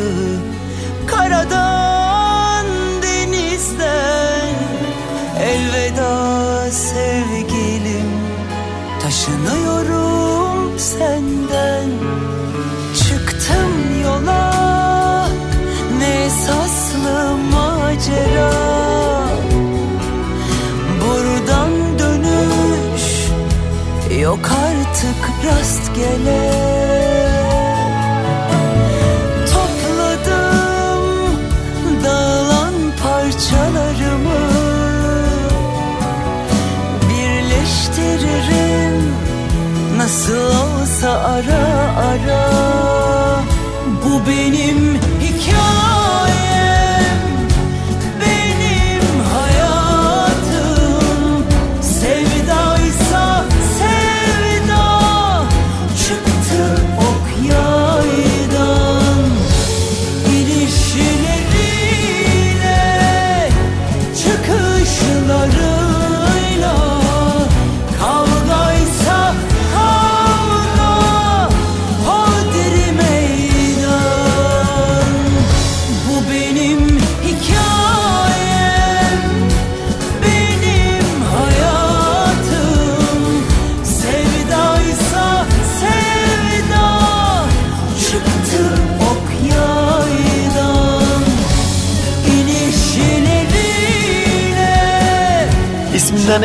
Karadan 1.07 2.65
denizden 3.03 4.55
Elveda 5.41 6.71
sevgilim. 6.71 8.09
Taşınıyorum 9.01 10.79
senden. 10.79 11.89
Çıktım 12.95 14.01
yola. 14.03 15.29
Ne 15.99 16.25
esaslı 16.25 17.37
macera. 17.51 18.51
Buradan 21.01 21.99
dönüş 21.99 23.29
Yok 24.21 24.39
artık 24.39 25.29
rastgele 25.45 26.88
nasıl 40.09 40.33
olsa 40.33 41.09
ara 41.09 41.93
ara 41.97 42.49
Bu 44.05 44.27
benim 44.27 44.98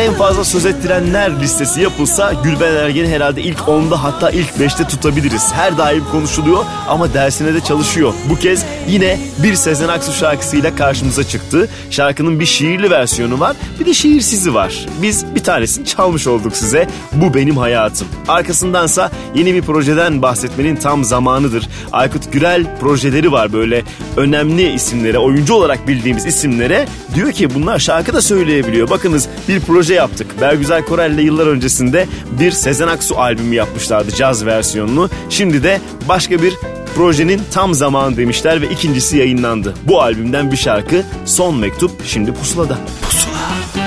en 0.04 0.14
fazla 0.14 0.44
söz 0.44 0.66
ettirenler 0.66 1.40
listesi 1.40 1.80
yapılsa 1.80 2.32
Gülben 2.32 2.74
Ergen'i 2.74 3.08
herhalde 3.08 3.42
ilk 3.42 3.58
10'da 3.58 4.02
hatta 4.02 4.30
ilk 4.30 4.48
5'te 4.48 4.84
tutabiliriz. 4.84 5.52
Her 5.52 5.78
daim 5.78 6.04
konuşuluyor 6.12 6.64
ama 6.88 7.14
dersine 7.14 7.54
de 7.54 7.60
çalışıyor. 7.60 8.14
Bu 8.30 8.36
kez 8.36 8.64
yine 8.88 9.18
bir 9.38 9.54
Sezen 9.54 9.88
Aksu 9.88 10.12
şarkısıyla 10.12 10.76
karşımıza 10.76 11.24
çıktı. 11.24 11.68
Şarkının 11.90 12.40
bir 12.40 12.46
şiirli 12.46 12.90
versiyonu 12.90 13.40
var 13.40 13.56
bir 13.80 13.86
de 13.86 13.94
şiirsizi 13.94 14.54
var. 14.54 14.86
Biz 15.02 15.34
bir 15.34 15.42
tanesini 15.42 15.86
çalmış 15.86 16.26
olduk 16.26 16.56
size. 16.56 16.88
Bu 17.12 17.34
benim 17.34 17.56
hayatım. 17.56 18.08
Arkasındansa 18.28 19.10
yeni 19.34 19.54
bir 19.54 19.62
projeden 19.62 20.22
bahsetmenin 20.22 20.76
tam 20.76 21.04
zamanıdır. 21.04 21.68
Aykut 21.92 22.32
Gürel 22.32 22.78
projeleri 22.80 23.32
var 23.32 23.52
böyle 23.52 23.82
önemli 24.16 24.72
isimlere, 24.72 25.18
oyuncu 25.18 25.54
olarak 25.54 25.88
bildiğimiz 25.88 26.26
isimlere. 26.26 26.86
Diyor 27.14 27.32
ki 27.32 27.54
bunlar 27.54 27.78
şarkı 27.78 28.14
da 28.14 28.22
söyleyebiliyor. 28.22 28.90
Bakınız 28.90 29.28
bir 29.48 29.60
proje 29.60 29.93
yaptık. 29.94 30.40
Bergüzar 30.40 30.86
Korel'le 30.86 31.18
yıllar 31.22 31.46
öncesinde 31.46 32.06
bir 32.40 32.50
Sezen 32.50 32.88
Aksu 32.88 33.18
albümü 33.18 33.54
yapmışlardı 33.54 34.14
caz 34.14 34.46
versiyonunu. 34.46 35.10
Şimdi 35.30 35.62
de 35.62 35.80
başka 36.08 36.42
bir 36.42 36.54
projenin 36.94 37.42
tam 37.52 37.74
zamanı 37.74 38.16
demişler 38.16 38.60
ve 38.60 38.70
ikincisi 38.70 39.16
yayınlandı. 39.16 39.74
Bu 39.84 40.02
albümden 40.02 40.52
bir 40.52 40.56
şarkı 40.56 41.02
Son 41.24 41.56
Mektup 41.56 41.90
şimdi 42.06 42.34
pusulada. 42.34 42.78
Pusula. 43.10 43.83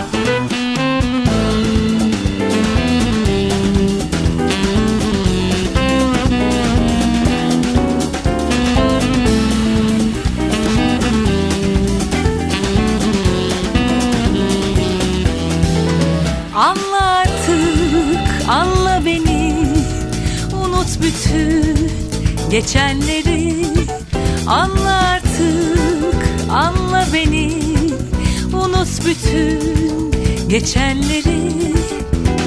Geçenleri 30.60 31.51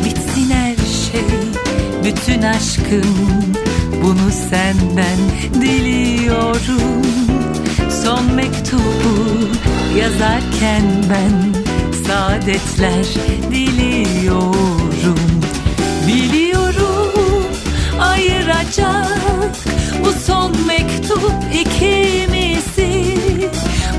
Bitsin 0.04 0.50
her 0.50 0.76
şey. 0.76 1.24
Bütün 2.04 2.42
aşkım 2.42 3.54
Bunu 4.02 4.30
senden 4.50 5.18
diliyorum. 5.54 7.02
Son 8.04 8.34
mektubu 8.34 9.38
yazarken 9.98 10.82
ben 11.10 11.62
Saadetler 12.06 13.06
diliyorum. 13.50 15.20
Biliyorum 16.06 17.44
ayıracak 18.00 19.56
Bu 20.04 20.12
son 20.26 20.52
mektup 20.66 21.32
ikimizi 21.54 23.18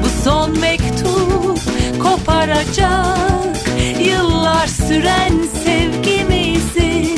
Bu 0.03 0.23
son 0.23 0.59
mektup 0.59 1.59
koparacak 2.03 3.30
Yıllar 4.61 4.67
süren 4.87 5.33
sevgimizi 5.63 7.15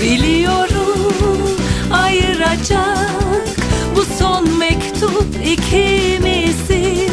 Biliyorum. 0.00 1.56
Ayıracak 1.92 3.56
Bu 3.96 4.04
son 4.18 4.58
mektup 4.58 5.26
ikimizi. 5.46 7.08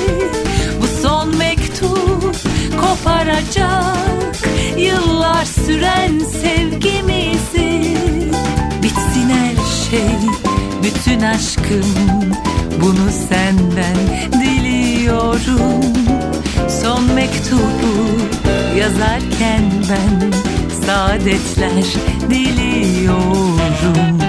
Bu 0.81 1.01
son 1.01 1.37
mektup 1.37 2.35
koparacak 2.81 4.37
Yıllar 4.77 5.45
süren 5.45 6.19
sevgimizi. 6.19 7.97
Bitsin 8.83 9.29
her 9.29 9.55
şey 9.89 10.29
bütün 10.83 11.21
aşkım 11.21 11.85
Bunu 12.81 13.11
senden 13.29 13.97
diliyorum 14.33 15.78
yazarken 18.79 19.71
ben 19.89 20.31
Saadetler 20.85 21.83
diliyorum 22.29 24.28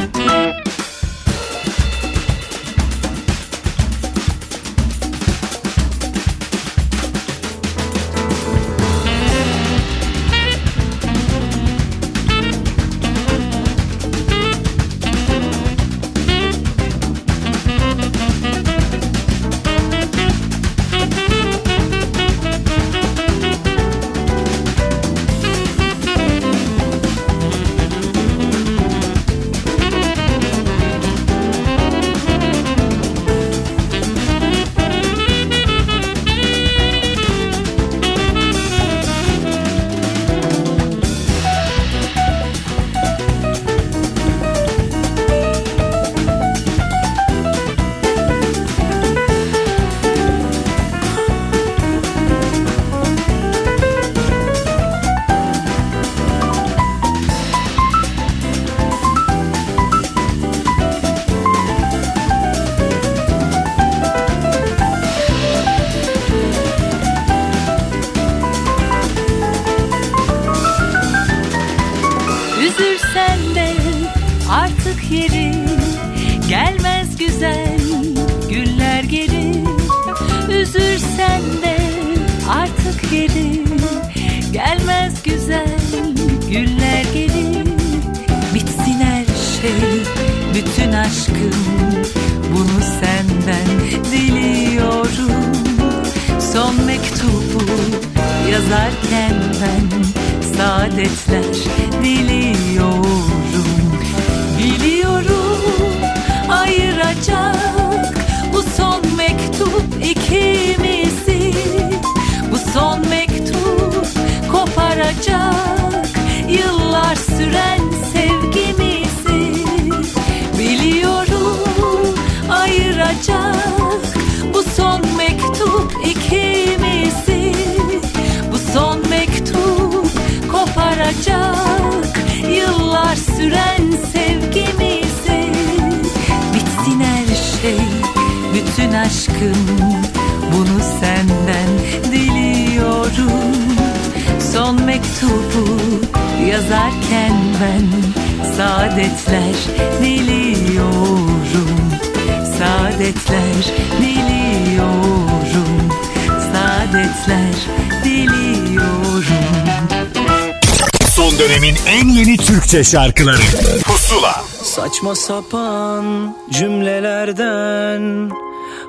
Türkçe 162.71 162.91
şarkıları. 162.91 163.43
Pusula. 163.85 164.33
Saçma 164.62 165.14
sapan 165.14 166.37
cümlelerden 166.51 168.31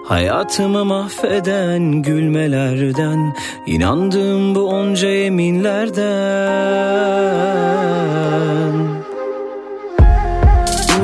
Hayatımı 0.06 0.86
mahveden 0.86 2.02
gülmelerden 2.02 3.36
inandığım 3.68 4.56
bu 4.56 4.64
onca 4.64 5.08
yeminlerden. 5.10 6.02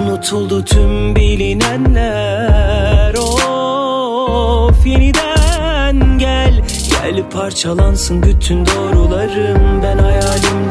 Unutuldu 0.01 0.65
tüm 0.65 1.15
bilinenler 1.15 3.13
Of 3.13 4.86
yeniden 4.86 6.17
gel. 6.17 6.63
Gel 6.89 7.30
parçalansın 7.30 8.23
bütün 8.23 8.65
doğrularım 8.65 9.84
Ben 9.84 9.97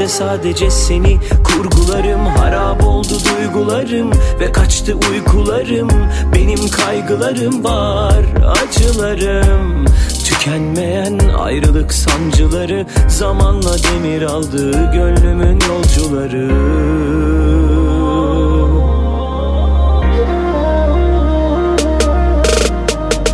hayalimde 0.06 0.08
sadece 0.08 0.70
seni 0.70 1.18
kurgularım 1.44 2.26
Harap 2.26 2.84
oldu 2.84 3.18
duygularım 3.24 4.10
ve 4.40 4.52
kaçtı 4.52 4.94
uykularım. 5.10 5.88
Benim 6.34 6.70
kaygılarım 6.70 7.64
var 7.64 8.24
acılarım. 8.62 9.84
Tükenmeyen 10.24 11.18
ayrılık 11.38 11.92
sancıları 11.92 12.86
Zamanla 13.08 13.76
demir 13.78 14.22
aldı 14.22 14.92
gönlümün 14.92 15.58
yolcuları. 15.68 16.50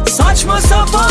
Saçma 0.07 0.61
sapan 0.61 1.02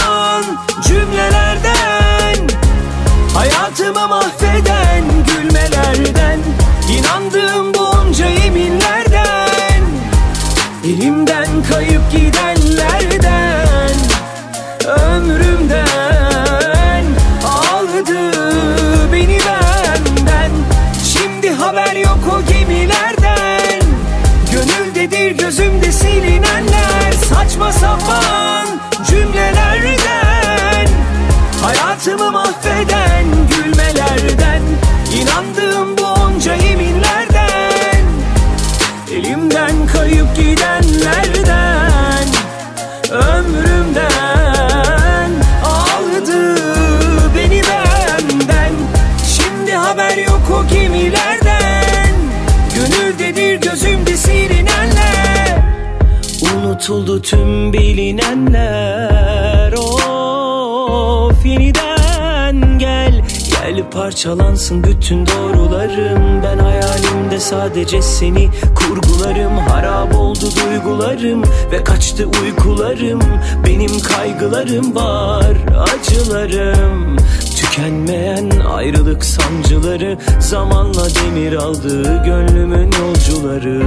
parçalansın 64.12 64.84
bütün 64.84 65.26
doğrularım. 65.26 66.44
Ben 66.44 66.58
hayalimde 66.58 67.40
sadece 67.40 68.02
seni 68.02 68.50
kurgularım. 68.76 69.58
Harap 69.58 70.16
oldu 70.16 70.46
duygularım 70.56 71.44
ve 71.72 71.84
kaçtı 71.84 72.26
uykularım. 72.26 73.20
Benim 73.66 74.00
kaygılarım 74.00 74.96
var 74.96 75.56
acılarım. 75.80 77.18
Tükenmeyen 77.56 78.50
ayrılık 78.74 79.26
sancıları 79.26 80.18
Zamanla 80.40 81.08
demir 81.16 81.54
aldı 81.54 82.24
gönlümün 82.24 82.92
yolcuları. 82.92 83.82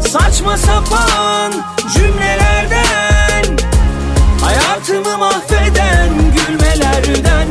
Saçma 0.00 0.56
sapan 0.56 1.52
cümlelerden 1.94 3.03
Hayatımı 4.94 5.18
mahveden 5.18 6.10
gülmelerden 6.34 7.48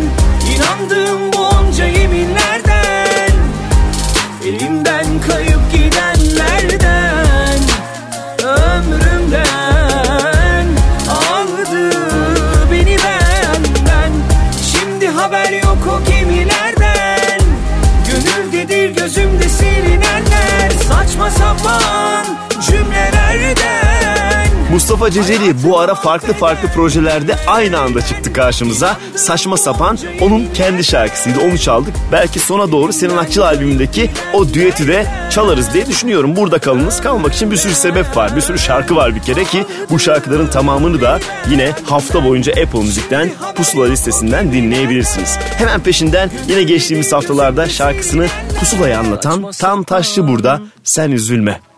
Mustafa 24.94 25.12
Ceceli 25.12 25.64
bu 25.64 25.80
ara 25.80 25.96
farklı 25.96 26.34
farklı 26.34 26.68
projelerde 26.68 27.36
aynı 27.48 27.80
anda 27.80 28.02
çıktı 28.02 28.34
karşımıza. 28.34 28.98
Saçma 29.16 29.58
sapan 29.58 29.98
onun 30.22 30.48
kendi 30.54 30.84
şarkısıydı 30.84 31.40
onu 31.40 31.58
çaldık. 31.58 31.94
Belki 32.12 32.40
sona 32.40 32.72
doğru 32.72 32.94
Sinan 32.94 33.18
Akçıl 33.18 33.42
albümündeki 33.42 34.12
o 34.34 34.54
düeti 34.54 34.88
de 34.88 35.06
çalarız 35.30 35.74
diye 35.74 35.86
düşünüyorum. 35.86 36.36
Burada 36.36 36.60
kalınız 36.60 37.02
kalmak 37.02 37.34
için 37.34 37.52
bir 37.52 37.58
sürü 37.58 37.74
sebep 37.74 38.18
var. 38.18 38.36
Bir 38.36 38.42
sürü 38.42 38.60
şarkı 38.60 38.96
var 38.96 39.16
bir 39.16 39.22
kere 39.22 39.44
ki 39.44 39.66
bu 39.90 40.00
şarkıların 40.00 40.48
tamamını 40.48 41.02
da 41.02 41.20
yine 41.50 41.72
hafta 41.86 42.26
boyunca 42.26 42.52
Apple 42.52 42.80
Müzik'ten 42.80 43.32
Pusula 43.56 43.86
listesinden 43.86 44.54
dinleyebilirsiniz. 44.54 45.38
Hemen 45.58 45.80
peşinden 45.80 46.32
yine 46.48 46.64
geçtiğimiz 46.64 47.14
haftalarda 47.14 47.70
şarkısını 47.70 48.28
Pusula'ya 48.60 49.00
anlatan 49.00 49.52
Tan 49.52 49.84
Taşçı 49.84 50.28
burada. 50.28 50.62
Sen 50.84 51.12
üzülme. 51.12 51.73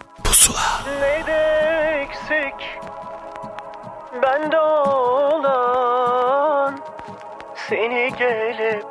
Gelip 8.17 8.87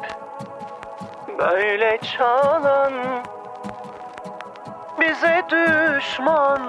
böyle 1.38 1.98
çalan 2.16 2.92
Bize 5.00 5.42
düşman 5.50 6.60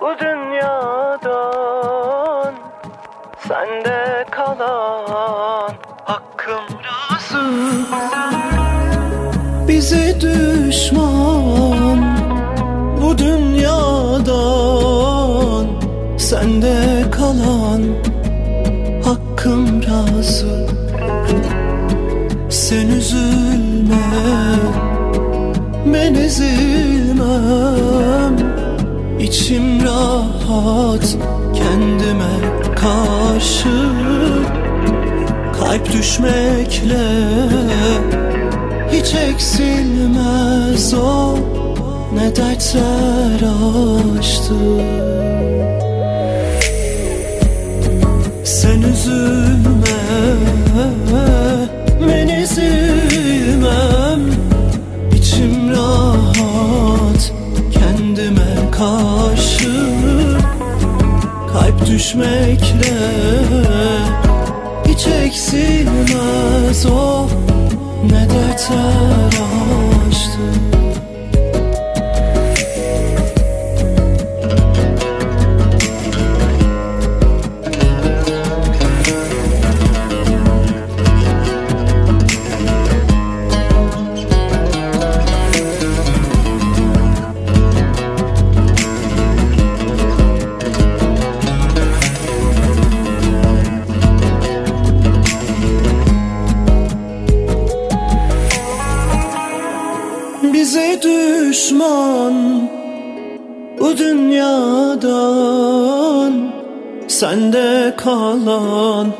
bu 0.00 0.18
dünyadan 0.18 1.34
Sende 3.38 4.24
kalan 4.30 5.74
hakkım 6.04 6.64
razı. 6.84 7.44
Bize 9.68 10.20
düşman 10.20 11.98
bu 13.02 13.18
dünyadan 13.18 14.34
Sende 16.18 17.10
kalan 17.10 17.82
hakkım 19.04 19.82
razı 19.82 20.83
Sen 22.74 22.88
üzülme 22.88 24.04
ben 25.86 26.14
ezilmem 26.14 27.24
İçim 29.20 29.84
rahat 29.84 31.16
kendime 31.54 32.34
karşı. 32.76 33.88
Kalp 35.58 35.92
düşmekle 35.92 37.06
hiç 38.92 39.14
eksilmez 39.14 40.94
o. 40.94 41.38
Ne 42.14 42.36
dertler 42.36 43.42
açtı 44.18 44.54
Sen 48.44 48.82
üzülme 48.82 49.94
ezilmem 52.44 54.20
İçim 55.16 55.70
rahat 55.70 57.32
kendime 57.72 58.70
karşı. 58.70 59.72
Kalp 61.52 61.86
düşmekle 61.86 62.96
hiç 64.88 65.06
eksilmez 65.06 66.86
o. 66.86 67.28
Ne 68.10 68.28
dertler 68.30 69.26
açtı 69.26 70.38
Sende 107.14 107.94
kalan 107.96 109.12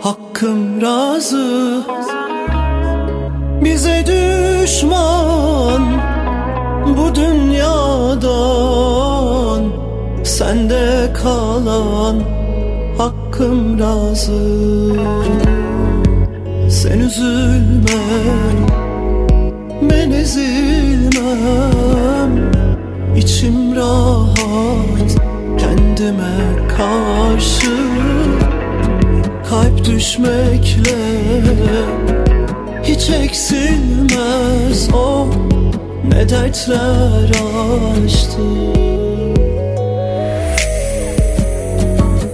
hakkım 0.00 0.82
razı. 0.82 1.82
Bize 3.64 4.04
düşman 4.06 5.82
bu 6.96 7.14
dünyadan. 7.14 8.22
Sende 10.24 11.12
kalan 11.22 12.20
hakkım 12.98 13.78
razı. 13.78 14.92
Sen 16.70 16.98
üzülme 16.98 18.02
ben 19.82 20.10
ezilmem. 20.10 21.12
İçim 23.16 23.76
rahat 23.76 25.16
kendime 25.58 26.61
karşı 26.76 27.76
Kalp 29.50 29.84
düşmekle 29.84 31.02
hiç 32.82 33.10
eksilmez 33.10 34.88
o 34.94 35.26
ne 36.08 36.28
dertler 36.28 37.28
açtı 38.04 38.42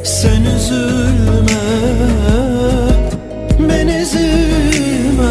Sen 0.05 0.43
üzülme 0.57 1.59
ben 3.69 3.89
ezilmem. 3.89 5.29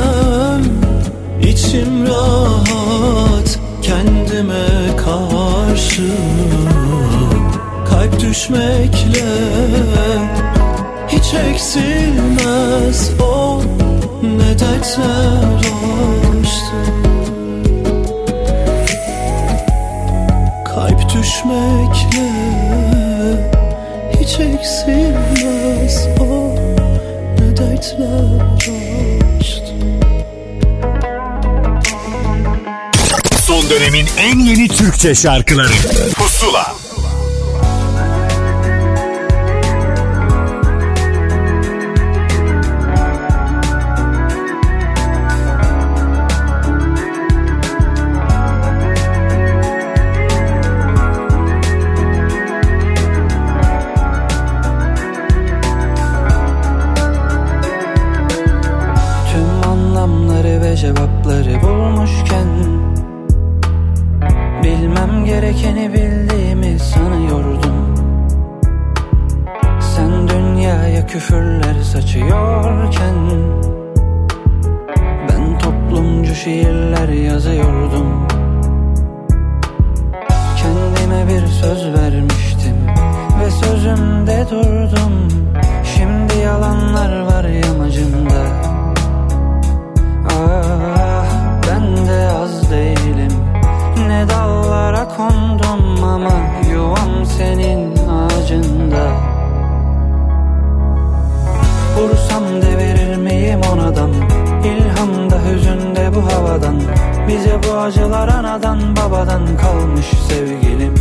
İçim 1.42 2.08
rahat 2.08 3.60
kendime 3.82 4.68
karşı 4.98 6.12
düşmekle 8.30 9.26
hiç 11.08 11.34
eksilmez 11.34 13.12
o 13.22 13.62
ne 14.24 14.60
dertler 14.60 15.58
açtı. 16.40 16.78
Kalp 20.66 21.14
düşmekle 21.14 22.30
hiç 24.20 24.40
eksilmez 24.40 26.08
o 26.20 26.56
ne 27.40 27.58
dertler 27.58 28.46
açtı. 29.40 29.74
Son 33.46 33.70
dönemin 33.70 34.08
en 34.18 34.40
yeni 34.40 34.68
Türkçe 34.68 35.16
şarkıları. 35.16 35.74
Pusula 36.16 36.77
anadan 108.58 108.96
babadan 108.96 109.58
kalmış 109.58 110.06
sevgilim. 110.06 110.94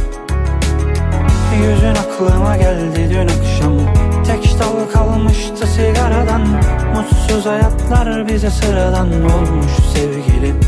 Yüzün 1.62 1.94
aklıma 1.94 2.56
geldi 2.56 3.10
dün 3.10 3.28
akşam. 3.28 3.72
Tek 4.26 4.60
dal 4.60 4.92
kalmıştı 4.92 5.66
sigaradan. 5.66 6.42
Mutsuz 6.94 7.46
hayatlar 7.46 8.28
bize 8.28 8.50
sıradan 8.50 9.08
olmuş 9.08 9.72
sevgilim. 9.94 10.60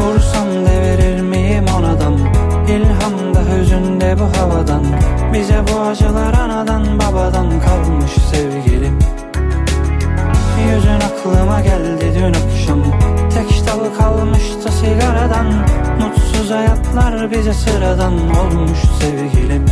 Vursam 0.00 0.48
devirir 0.66 1.20
miyim 1.20 1.66
onadan? 1.78 2.14
İlhamda 2.68 3.40
hüzünde 3.52 4.16
bu 4.18 4.40
havadan. 4.40 4.84
Bize 5.32 5.60
bu 5.72 5.80
acılar 5.80 6.34
anadan 6.34 6.84
babadan 6.98 7.60
kalmış 7.60 8.12
sevgilim. 8.30 8.98
Yüzün 10.74 11.00
aklıma 11.00 11.60
geldi 11.60 12.14
dün 12.14 12.32
akşam 12.32 12.82
Tek 13.34 13.66
dal 13.66 13.94
kalmıştı 13.98 14.72
sigaradan. 14.72 15.46
Mutsuz 16.00 16.50
hayatlar 16.50 17.30
bize 17.30 17.52
sıradan 17.52 18.14
olmuş 18.14 18.78
sevgilim 19.00 19.64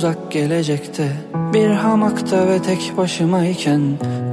uzak 0.00 0.32
gelecekte 0.32 1.08
Bir 1.52 1.70
hamakta 1.70 2.48
ve 2.48 2.62
tek 2.62 2.92
başımayken 2.96 3.80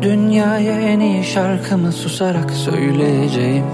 Dünyaya 0.01 0.81
en 0.81 0.99
iyi 0.99 1.23
şarkımı 1.23 1.91
susarak 1.91 2.51
söyleyeceğim. 2.51 3.65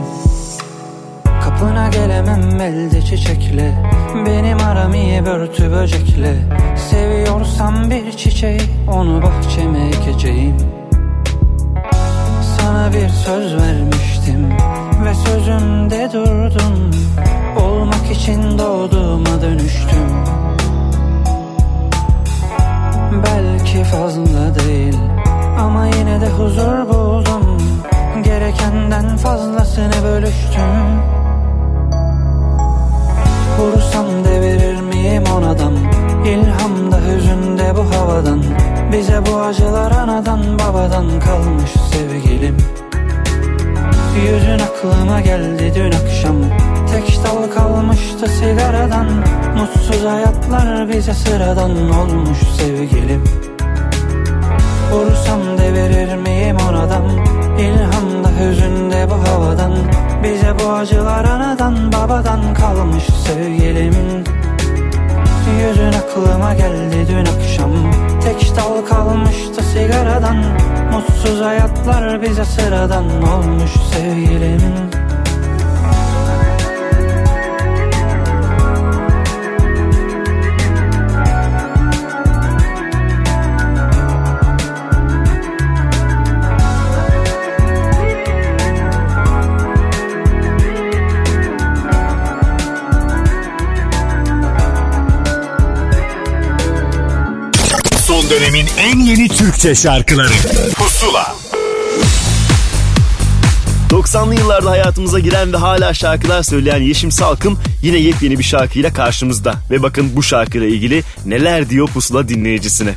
Kapına 1.43 1.89
gelemem 1.89 2.61
elde 2.61 3.01
çiçekle 3.01 3.91
Benim 4.25 4.57
aram 4.57 4.93
iyi 4.93 5.25
börtü 5.25 5.71
böcekle. 5.71 6.35
Seviyorsam 6.89 7.91
bir 7.91 8.11
çiçeği 8.11 8.61
Onu 8.91 9.21
bahçeme 9.21 9.87
ekeceğim. 9.87 10.57
Sana 12.57 12.93
bir 12.93 13.09
söz 13.09 13.55
vermiştim 13.55 14.49
Ve 15.05 15.13
sözümde 15.13 16.09
durdum. 16.13 16.91
Olmak 17.57 18.11
için 18.11 18.59
doğduğuma 18.59 19.41
dönüştüm 19.41 20.23
fazla 23.83 24.55
değil. 24.55 24.97
Ama 25.59 25.85
yine 25.85 26.21
de 26.21 26.29
huzur 26.29 26.89
buldum. 26.89 27.61
Gerekenden 28.23 29.17
fazlasını 29.17 30.03
bölüştüm. 30.03 31.01
Vursam 33.59 34.05
devirir 34.25 34.81
miyim 34.81 35.23
onadan? 35.37 35.73
İlhamda 36.25 36.97
hüzünde 36.97 37.73
bu 37.75 37.95
havadan. 37.95 38.43
Bize 38.91 39.21
bu 39.25 39.37
acılar 39.37 39.91
anadan 39.91 40.59
babadan 40.59 41.19
kalmış 41.19 41.71
sevgilim. 41.91 42.57
Yüzün 44.15 44.59
aklıma 44.59 45.21
geldi 45.21 45.73
dün 45.75 45.91
akşam. 45.91 46.35
Tek 46.91 47.19
dal 47.25 47.51
kalmıştı 47.51 48.27
sigaradan. 48.27 49.07
Mutsuz 49.57 50.05
hayatlar 50.05 50.89
bize 50.89 51.13
sıradan 51.13 51.71
olmuş 51.71 52.37
sevgilim 52.57 53.23
Vursam 54.93 55.57
devirir 55.57 56.15
miyim 56.15 56.57
oradan? 56.69 57.03
İlhamda 57.59 58.29
hüzünde 58.39 59.07
bu 59.09 59.29
havadan. 59.29 59.73
Bize 60.23 60.53
bu 60.59 60.69
acılar 60.71 61.25
anadan 61.25 61.91
babadan 61.91 62.53
kalmış 62.53 63.03
sevgilim. 63.03 64.23
Yüzün 65.61 65.93
aklıma 65.93 66.53
geldi 66.53 67.07
dün 67.09 67.25
akşam. 67.25 67.71
Tek 68.23 68.55
dal 68.55 68.85
kalmıştı 68.85 69.63
sigaradan. 69.63 70.43
Mutsuz 70.91 71.41
hayatlar 71.41 72.21
bize 72.21 72.45
sıradan 72.45 73.05
olmuş 73.05 73.71
sevgilim 73.93 74.61
dönemin 98.33 98.67
en 98.79 98.99
yeni 98.99 99.27
Türkçe 99.27 99.75
şarkıları 99.75 100.33
Pusula 100.75 101.35
90'lı 103.89 104.35
yıllarda 104.35 104.71
hayatımıza 104.71 105.19
giren 105.19 105.53
ve 105.53 105.57
hala 105.57 105.93
şarkılar 105.93 106.43
söyleyen 106.43 106.81
Yeşim 106.81 107.11
Salkım 107.11 107.59
yine 107.81 107.97
yepyeni 107.97 108.39
bir 108.39 108.43
şarkıyla 108.43 108.93
karşımızda. 108.93 109.55
Ve 109.71 109.83
bakın 109.83 110.11
bu 110.15 110.23
şarkıyla 110.23 110.67
ilgili 110.67 111.03
neler 111.25 111.69
diyor 111.69 111.87
pusula 111.87 112.29
dinleyicisine. 112.29 112.93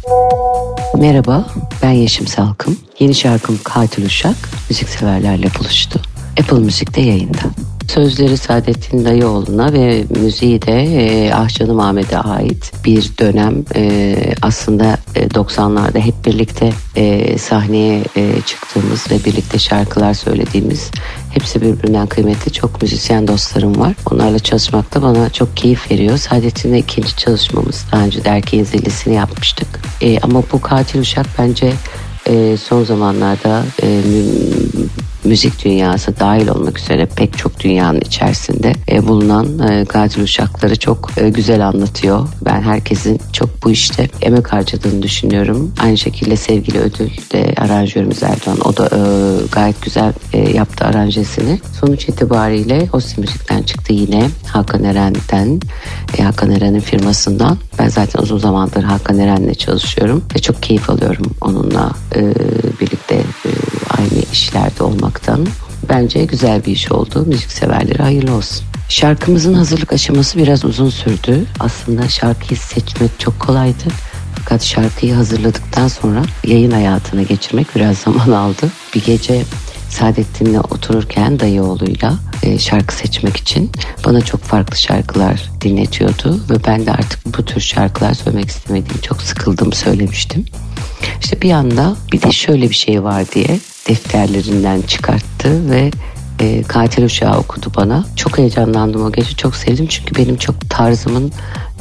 Merhaba, 0.99 1.47
ben 1.83 1.91
Yeşim 1.91 2.27
Salkım. 2.27 2.79
Yeni 2.99 3.15
şarkım 3.15 3.59
Katil 3.65 4.07
Uşak, 4.07 4.37
müzikseverlerle 4.71 5.47
buluştu. 5.59 6.01
Apple 6.41 6.59
Müzik'te 6.59 7.01
yayında. 7.01 7.39
Sözleri 7.89 8.37
Saadettin 8.37 9.05
Dayıoğlu'na 9.05 9.73
ve 9.73 10.05
müziği 10.11 10.63
de 10.63 10.83
e, 10.83 11.33
Ahcanım 11.33 11.81
Ahmet'e 11.81 12.19
ait 12.19 12.73
bir 12.85 13.11
dönem 13.21 13.65
e, 13.75 14.17
aslında 14.43 14.99
e, 15.15 15.27
90'larda 15.27 15.99
hep 15.99 16.15
birlikte 16.27 16.73
e, 16.97 17.39
sahneye 17.39 18.05
e, 18.17 18.41
çıktığımız 18.47 19.11
ve 19.11 19.25
birlikte 19.25 19.59
şarkılar 19.59 20.15
söylediğimiz 20.15 20.91
hepsi 21.31 21.63
birbirinden 21.63 22.07
kıymetli 22.07 22.53
çok 22.53 22.83
müzisyen 22.83 23.29
dostlarım 23.29 23.81
var. 23.81 23.95
Onlarla 24.11 24.39
çalışmak 24.39 24.95
da 24.95 25.03
bana 25.03 25.31
çok 25.31 25.57
keyif 25.57 25.91
veriyor. 25.91 26.19
Saadettin'le 26.19 26.77
ikinci 26.77 27.17
çalışmamız 27.17 27.87
daha 27.93 28.05
önce 28.05 28.25
de 28.25 28.29
erkeğin 28.29 28.65
zillisini 28.65 29.15
yapmıştık. 29.15 29.69
E, 30.01 30.21
ama 30.21 30.43
bu 30.53 30.61
Katil 30.61 31.01
Uşak 31.01 31.27
bence 31.39 31.73
e, 32.27 32.57
son 32.57 32.85
zamanlarda 32.85 33.65
e, 33.83 34.03
müzik 35.27 35.65
dünyası 35.65 36.21
dahil 36.21 36.49
olmak 36.49 36.79
üzere 36.79 37.07
pek 37.17 37.39
çok 37.39 37.61
dünyanın 37.61 38.01
içerisinde 38.01 38.73
e, 38.91 39.09
bulunan 39.09 39.59
e, 39.69 39.85
katil 39.85 40.23
uşakları 40.23 40.79
çok 40.79 41.11
e, 41.17 41.29
güzel 41.29 41.67
anlatıyor. 41.67 42.29
Ben 42.45 42.63
herkesin 42.63 43.21
çok 43.33 43.65
bu 43.65 43.71
işte 43.71 44.09
emek 44.23 44.53
harcadığını 44.53 45.03
düşünüyorum. 45.03 45.73
Aynı 45.83 45.99
şekilde 45.99 46.37
sevgili 46.37 46.79
ödül 46.79 47.11
de 47.33 47.55
aranjörümüz 47.57 48.23
Erdoğan. 48.23 48.61
O 48.65 48.77
da 48.77 48.87
e, 48.87 49.01
gayet 49.53 49.83
güzel 49.83 50.13
e, 50.33 50.51
yaptı 50.51 50.85
aranjesini. 50.85 51.61
Sonuç 51.81 52.09
itibariyle 52.09 52.89
Osi 52.93 53.21
Müzik'ten 53.21 53.63
çıktı 53.63 53.93
yine 53.93 54.29
Hakan 54.47 54.85
Eren'den. 54.85 55.61
E, 56.19 56.23
Hakan 56.23 56.51
Eren'in 56.51 56.81
firmasından. 56.81 57.59
Ben 57.79 57.89
zaten 57.89 58.23
uzun 58.23 58.39
zamandır 58.39 58.83
Hakan 58.83 59.19
Eren'le 59.19 59.55
çalışıyorum 59.55 60.25
ve 60.35 60.39
çok 60.39 60.63
keyif 60.63 60.91
alıyorum 60.91 61.35
onunla 61.41 61.91
e, 62.15 62.21
birlikte 62.81 63.21
aynı 63.99 64.23
işlerde 64.33 64.83
olmaktan. 64.83 65.47
Bence 65.89 66.25
güzel 66.25 66.65
bir 66.65 66.73
iş 66.73 66.93
oldu. 66.93 67.25
Müzikseverlere 67.27 68.03
hayırlı 68.03 68.35
olsun. 68.35 68.67
Şarkımızın 68.89 69.55
hazırlık 69.55 69.93
aşaması 69.93 70.39
biraz 70.39 70.65
uzun 70.65 70.91
sürdü. 70.91 71.45
Aslında 71.61 72.09
şarkıyı 72.09 72.61
seçmek 72.61 73.21
çok 73.21 73.41
kolaydı. 73.41 73.85
Fakat 74.35 74.65
şarkıyı 74.65 75.15
hazırladıktan 75.15 75.89
sonra 75.89 76.23
yayın 76.45 76.71
hayatına 76.71 77.23
geçirmek 77.23 77.77
biraz 77.77 77.99
zaman 77.99 78.31
aldı. 78.31 78.71
Bir 78.95 79.05
gece 79.05 79.43
Saadettin'le 79.89 80.59
otururken 80.59 81.41
dayıoğluyla 81.41 82.15
e, 82.43 82.59
şarkı 82.59 82.95
seçmek 82.95 83.37
için 83.37 83.71
bana 84.05 84.21
çok 84.21 84.43
farklı 84.43 84.77
şarkılar 84.77 85.51
dinletiyordu 85.61 86.41
ve 86.51 86.55
ben 86.67 86.87
de 86.87 86.93
artık 86.93 87.39
bu 87.39 87.45
tür 87.45 87.61
şarkılar 87.61 88.15
söylemek 88.15 88.49
istemediğimi 88.49 89.03
çok 89.03 89.23
sıkıldım 89.23 89.73
söylemiştim. 89.73 90.45
İşte 91.23 91.43
bir 91.43 91.51
anda 91.51 91.97
bir 92.13 92.23
de 92.23 92.33
şöyle 92.33 92.71
bir 92.71 92.75
şey 92.75 93.03
var 93.03 93.25
diye 93.35 93.59
defterlerinden 93.89 94.83
çıkarttı 94.83 95.71
ve 95.71 95.91
e, 96.41 96.63
Katil 96.63 97.05
Uşağı 97.05 97.39
okudu 97.39 97.67
bana. 97.77 98.05
Çok 98.17 98.39
heyecanlandım 98.39 99.05
o 99.05 99.13
gece. 99.13 99.37
Çok 99.37 99.57
sevdim 99.57 99.87
çünkü 99.87 100.15
benim 100.15 100.37
çok 100.37 100.71
tarzımın 100.71 101.33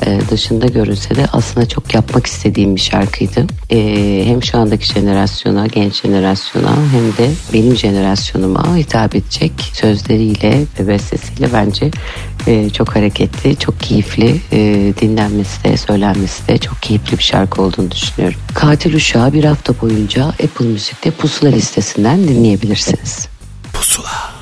e, 0.06 0.20
dışında 0.30 0.66
görünse 0.66 1.16
de 1.16 1.26
aslında 1.34 1.66
çok 1.66 1.94
yapmak 1.94 2.28
istediğim 2.28 2.76
bir 2.76 2.82
şarkıydı. 2.82 3.46
E, 3.70 4.24
hem 4.26 4.44
şu 4.44 4.58
andaki 4.58 4.86
jenerasyona, 4.86 5.68
genç 5.68 6.02
jenerasyona 6.02 6.72
hem 6.92 7.18
de 7.18 7.32
benim 7.54 7.76
jenerasyonuma 7.76 8.78
hitap 8.78 9.16
edecek 9.16 9.52
sözleriyle 9.74 10.64
ve 10.80 10.88
bestesiyle 10.88 11.54
bence 11.54 11.92
e, 12.48 12.70
çok 12.70 12.96
hareketli, 12.96 13.56
çok 13.56 13.80
keyifli 13.80 14.42
e, 14.52 14.94
dinlenmesi 15.02 15.64
de, 15.64 15.78
söylenmesi 15.78 16.48
de 16.48 16.58
çok 16.58 16.82
keyifli 16.82 17.18
bir 17.18 17.24
şarkı 17.24 17.62
olduğunu 17.62 17.92
düşünüyorum. 17.92 18.40
Katil 18.54 18.94
Uşağı 18.96 19.34
bir 19.34 19.44
hafta 19.44 19.82
boyunca 19.82 20.26
Apple 20.26 20.66
Müzik'te 20.66 21.12
Pusula 21.12 21.50
listesinden 21.50 22.28
dinleyebilirsiniz. 22.28 23.28
Pusula. 23.74 24.35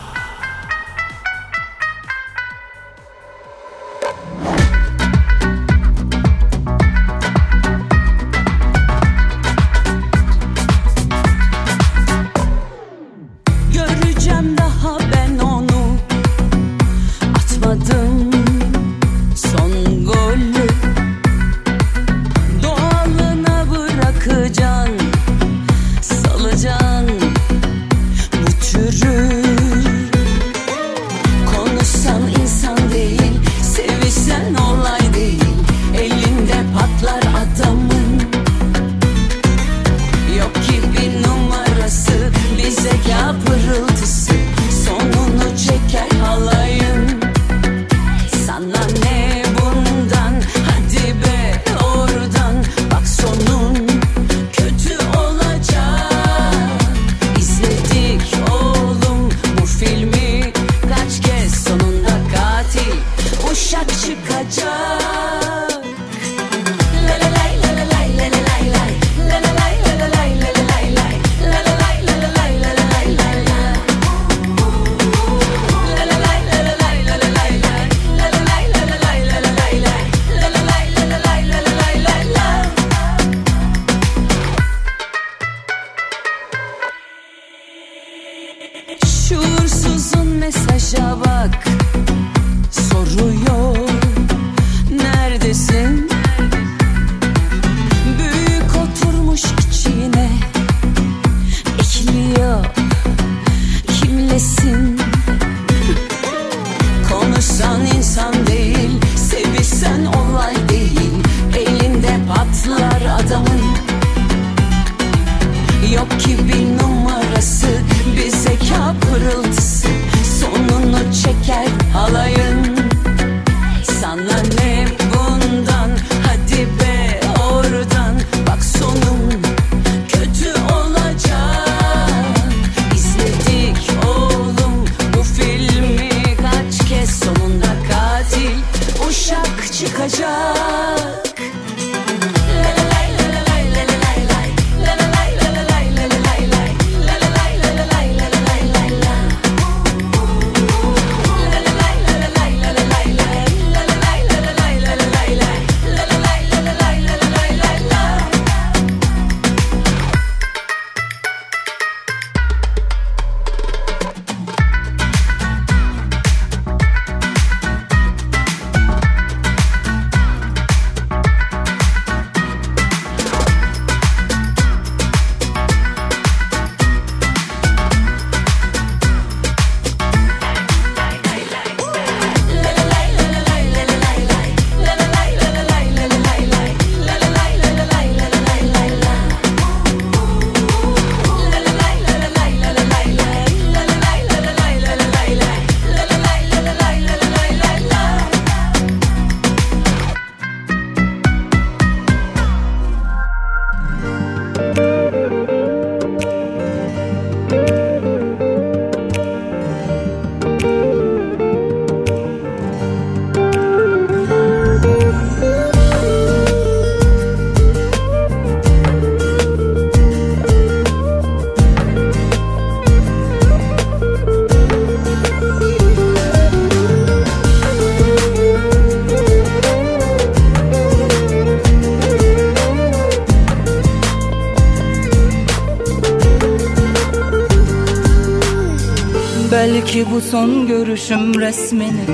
bu 240.14 240.22
son 240.22 240.68
görüşüm 240.68 241.40
resmini 241.42 242.06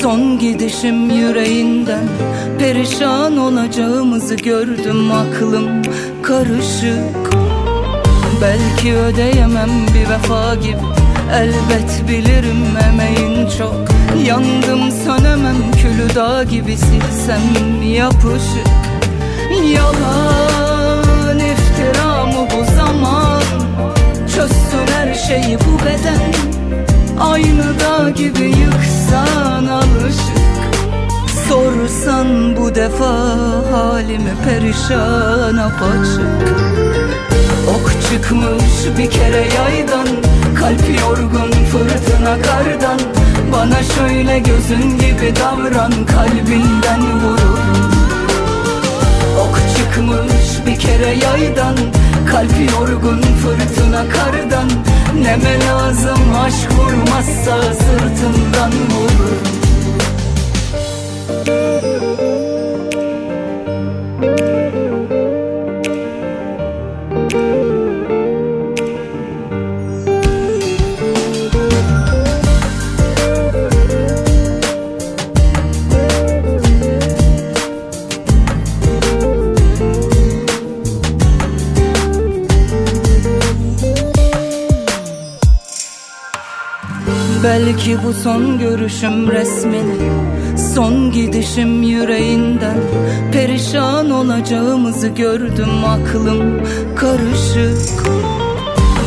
Son 0.00 0.38
gidişim 0.38 1.10
yüreğinden. 1.10 2.08
Perişan 2.58 3.36
olacağımızı 3.36 4.34
gördüm 4.34 5.12
aklım 5.12 5.82
karışık. 6.22 7.32
Belki 8.42 8.94
ödeyemem 8.94 9.70
bir 9.94 10.10
vefa 10.10 10.54
gibi 10.54 10.76
Elbet 11.32 12.08
bilirim 12.08 12.64
emeğin 12.88 13.48
çok. 13.58 13.74
Yandım 14.26 14.90
sönemem 15.04 15.56
külü 15.82 16.14
dağ 16.14 16.44
gibi 16.44 16.76
silsem 16.76 17.82
yapışık. 17.94 18.68
Yalan 19.74 21.38
iftira 21.38 22.26
mı 22.26 22.48
bu 22.56 22.76
zaman. 22.76 23.42
Çözsün 24.36 24.86
her 24.94 25.14
şeyi 25.14 25.58
bu 25.58 25.86
beden. 25.86 26.61
Aynı 27.22 27.80
dağ 27.80 28.10
gibi 28.10 28.44
yıksan 28.44 29.66
alışık. 29.66 30.42
Sorsan 31.48 32.56
bu 32.56 32.74
defa 32.74 33.14
halimi 33.72 34.32
perişan 34.44 35.56
apaçık. 35.56 36.52
Ok 37.68 37.92
çıkmış 38.10 38.98
bir 38.98 39.10
kere 39.10 39.48
yaydan 39.56 40.06
Kalp 40.60 41.00
yorgun 41.00 41.50
fırtına 41.50 42.42
kardan. 42.42 43.00
Bana 43.52 43.82
şöyle 43.82 44.38
gözün 44.38 44.98
gibi 44.98 45.36
davran 45.36 45.92
Kalbinden 46.06 47.20
vururum 47.20 47.92
Ok 49.40 49.60
çıkmış 49.76 50.66
bir 50.66 50.78
kere 50.80 51.10
yaydan 51.10 51.74
Kalp 52.30 52.70
yorgun 52.78 53.20
fırtına 53.22 54.02
kardan 54.08 54.68
Neme 55.14 55.66
lazım 55.66 56.34
aşk 56.44 56.72
vurmazsa 56.72 57.74
sırtından 57.74 58.72
vururum 58.72 59.61
son 88.22 88.58
görüşüm 88.58 89.30
resmini 89.30 90.10
Son 90.74 91.12
gidişim 91.12 91.82
yüreğinden. 91.82 92.76
Perişan 93.32 94.10
olacağımızı 94.10 95.08
gördüm 95.08 95.84
aklım 95.86 96.60
karışık. 96.96 98.06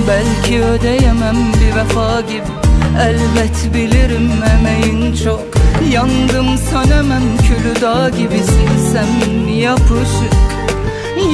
Belki 0.08 0.64
ödeyemem 0.64 1.36
bir 1.36 1.76
vefa 1.76 2.22
gibi 2.22 2.56
Elbet 3.00 3.74
bilirim 3.74 4.32
emeğin 4.60 5.16
çok. 5.16 5.46
Yandım 5.92 6.58
sönemem 6.72 7.24
külü 7.38 7.82
dağ 7.82 8.10
gibi 8.10 8.38
silsem 8.38 9.48
yapışık? 9.60 10.36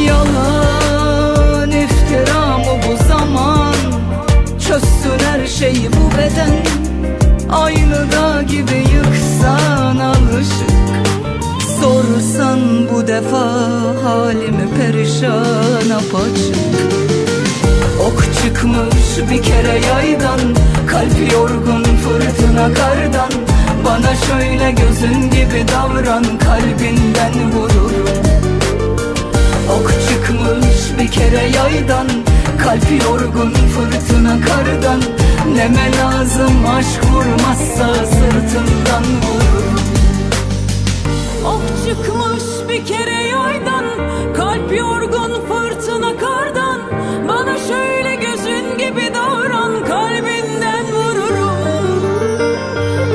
Yalan 0.08 1.72
iftira 1.72 2.58
mı 2.58 2.82
bu 2.88 3.08
zaman. 3.08 3.74
Çözsün 4.68 5.26
her 5.26 5.48
şeyi 5.48 5.90
bu 5.90 6.18
beden 6.18 6.81
Aynı 7.52 8.12
dağ 8.12 8.42
gibi 8.42 8.86
yıksan 8.94 9.98
alışık. 9.98 10.72
Sorsan 11.82 12.60
bu 12.94 13.08
defa 13.08 13.44
halimi 14.04 14.70
perişan 14.78 15.90
apaçık. 15.96 16.56
Ok 18.08 18.24
çıkmış 18.44 19.32
bir 19.32 19.44
kere 19.44 19.80
yaydan 19.88 20.40
Kalp 20.88 21.34
yorgun 21.34 21.84
fırtına 21.84 22.74
kardan. 22.74 23.32
Bana 23.86 24.16
şöyle 24.16 24.72
gözün 24.72 25.22
gibi 25.30 25.66
davran 25.68 26.24
Kalbinden 26.24 27.52
vururum 27.54 28.08
Ok 29.70 29.92
çıkmış 30.10 31.00
bir 31.00 31.12
kere 31.12 31.44
yaydan 31.56 32.08
Kalp 32.64 33.04
yorgun 33.08 33.54
fırtına 33.54 34.38
kardan 34.42 35.02
Neme 35.48 35.98
lazım 35.98 36.66
aşk 36.78 37.04
vurmazsa 37.14 38.06
sırtından 38.06 39.04
vururum 39.04 39.80
Ok 41.46 41.62
çıkmış 41.86 42.70
bir 42.70 42.86
kere 42.86 43.28
yaydan 43.28 43.86
Kalp 44.34 44.78
yorgun 44.78 45.32
fırtına 45.48 46.18
kardan. 46.18 46.82
Bana 47.28 47.58
şöyle 47.58 48.16
gözün 48.16 48.78
gibi 48.78 49.14
davran 49.14 49.86
Kalbinden 49.86 50.86
vururum. 50.86 52.04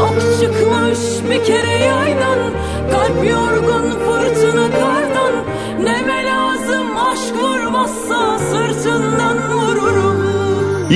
Ok 0.00 0.40
çıkmış 0.40 1.30
bir 1.30 1.44
kere 1.44 1.84
yaydan 1.84 2.38
Kalp 2.90 3.30
yorgun 3.30 3.55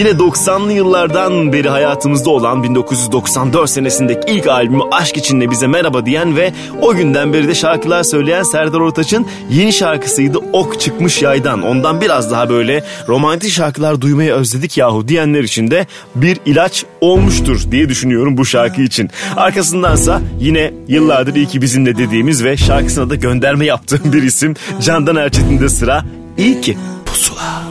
Yine 0.01 0.11
90'lı 0.11 0.73
yıllardan 0.73 1.53
beri 1.53 1.69
hayatımızda 1.69 2.31
olan 2.31 2.63
1994 2.63 3.71
senesindeki 3.71 4.33
ilk 4.33 4.47
albümü 4.47 4.83
Aşk 4.93 5.17
İçinle 5.17 5.51
bize 5.51 5.67
merhaba 5.67 6.07
diyen 6.07 6.37
ve 6.37 6.53
o 6.83 6.95
günden 6.95 7.33
beri 7.33 7.49
de 7.49 7.55
şarkılar 7.55 8.03
söyleyen 8.03 8.43
Serdar 8.43 8.81
Ortaç'ın 8.81 9.27
yeni 9.51 9.73
şarkısıydı 9.73 10.39
Ok 10.53 10.81
Çıkmış 10.81 11.23
Yaydan. 11.23 11.63
Ondan 11.63 12.01
biraz 12.01 12.31
daha 12.31 12.49
böyle 12.49 12.85
romantik 13.09 13.51
şarkılar 13.51 14.01
duymayı 14.01 14.33
özledik 14.33 14.77
yahu 14.79 15.09
diyenler 15.09 15.43
için 15.43 15.71
de 15.71 15.87
bir 16.15 16.39
ilaç 16.47 16.85
olmuştur 17.01 17.61
diye 17.71 17.89
düşünüyorum 17.89 18.37
bu 18.37 18.47
şarkı 18.47 18.83
için. 18.83 19.11
Arkasındansa 19.37 20.21
yine 20.39 20.75
yıllardır 20.89 21.35
iyi 21.35 21.47
ki 21.47 21.63
bizimle 21.63 21.99
dediğimiz 21.99 22.45
ve 22.45 22.57
şarkısına 22.57 23.11
da 23.11 23.15
gönderme 23.15 23.67
yaptığım 23.67 24.13
bir 24.13 24.23
isim 24.23 24.55
Candan 24.81 25.17
Erçetin'de 25.17 25.69
sıra. 25.69 26.05
İyi 26.39 26.61
ki 26.61 26.79
pusula. 27.07 27.70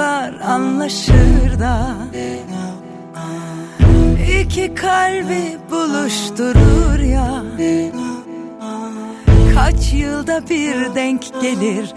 Yıldızlar 0.00 0.32
anlaşır 0.40 1.58
da 1.60 1.96
iki 4.40 4.74
kalbi 4.74 5.58
buluşturur 5.70 6.98
ya. 6.98 7.42
Kaç 9.54 9.92
yılda 9.92 10.48
bir 10.48 10.94
denk 10.94 11.42
gelir 11.42 11.94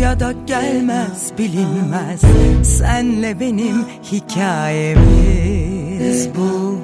ya 0.00 0.20
da 0.20 0.32
gelmez 0.46 1.32
bilinmez. 1.38 2.20
Senle 2.62 3.40
benim 3.40 3.84
hikayemiz 4.12 5.08
bu. 6.36 6.78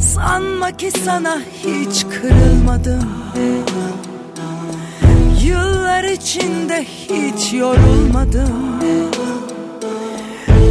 Sanma 0.00 0.70
ki 0.70 0.90
sana 1.04 1.38
hiç 1.64 2.06
kırılmadım 2.10 3.08
Yıllar 6.00 6.12
içinde 6.12 6.84
hiç 6.84 7.52
yorulmadım. 7.52 8.80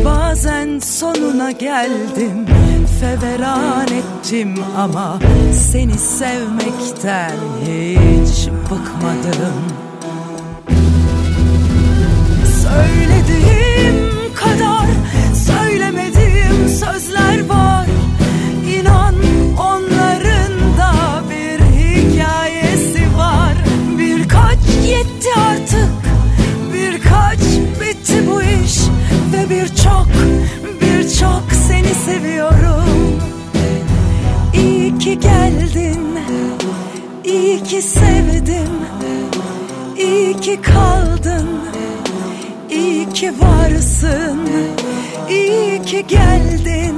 Bazen 0.05 0.79
sonuna 0.79 1.51
geldim 1.51 2.45
Feveran 2.99 3.87
ettim 3.87 4.55
ama 4.77 5.19
Seni 5.53 5.93
sevmekten 5.93 7.31
hiç 7.61 8.47
bıkmadım. 8.49 9.53
Söylediğim 12.63 14.09
kadar 14.35 14.87
Söylemediğim 15.33 16.69
sözler 16.69 17.49
var 17.49 17.78
Ve 29.39 29.49
birçok 29.49 30.07
birçok 30.81 31.43
seni 31.67 31.95
seviyorum. 32.05 33.19
İyi 34.53 34.97
ki 34.97 35.19
geldin 35.19 36.19
İyi 37.23 37.63
ki 37.63 37.81
sevdim. 37.81 38.69
İyi 39.97 40.39
ki 40.39 40.59
kaldın 40.61 41.47
İyi 42.69 43.09
ki 43.09 43.31
varsın. 43.39 44.39
İyi 45.29 45.81
ki 45.81 46.05
geldin 46.07 46.95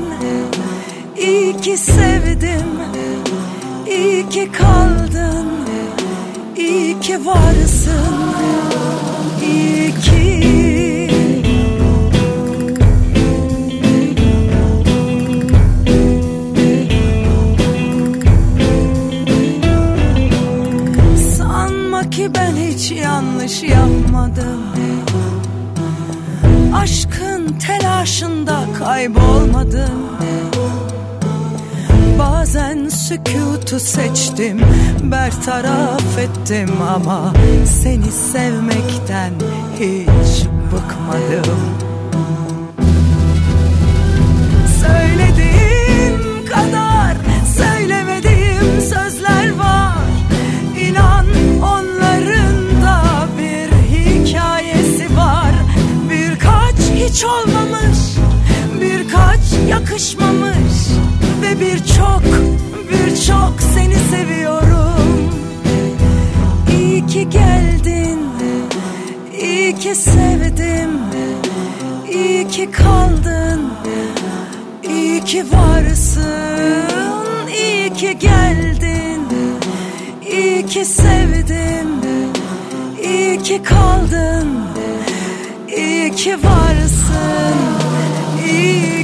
İyi 1.17 1.57
ki 1.57 1.77
sevdim. 1.77 2.71
İyi 3.87 4.29
ki 4.29 4.51
kaldın 4.51 5.47
İyi 6.57 6.99
ki 6.99 7.25
varsın. 7.25 8.15
İyi 9.41 9.91
ki 9.91 10.60
yanlış 22.95 23.63
yapmadım. 23.63 24.61
Aşkın 26.75 27.59
telaşında 27.59 28.59
kaybolmadım. 28.79 30.01
Bazen 32.19 32.89
sükutu 32.89 33.79
seçtim 33.79 34.61
Bertaraf 35.03 36.17
ettim 36.19 36.69
ama 36.95 37.33
Seni 37.65 38.11
sevmekten 38.11 39.33
hiç 39.79 40.45
bıkmadım. 40.71 41.90
hiç 57.11 57.23
olmamış. 57.23 57.99
Birkaç 58.81 59.69
yakışmamış 59.69 60.87
Ve 61.41 61.59
birçok 61.59 62.21
birçok 62.89 63.53
seni 63.73 63.95
seviyorum. 63.95 65.31
İyi 66.71 67.07
ki 67.07 67.29
geldin 67.29 68.19
İyi 69.41 69.75
ki 69.75 69.95
sevdim 69.95 70.89
İyi 72.13 72.47
ki 72.47 72.71
kaldın 72.71 73.61
İyi 74.89 75.23
ki 75.23 75.45
varsın. 75.51 76.31
İyi 77.57 77.93
ki 77.93 78.17
geldin 78.19 79.21
İyi 80.31 80.65
ki 80.65 80.85
sevdim 80.85 81.87
İyi 83.03 83.41
ki 83.43 83.63
kaldın. 83.63 84.47
İyi 85.81 86.11
ki 86.15 86.35
varsın, 86.43 87.57
iyi 88.45 89.00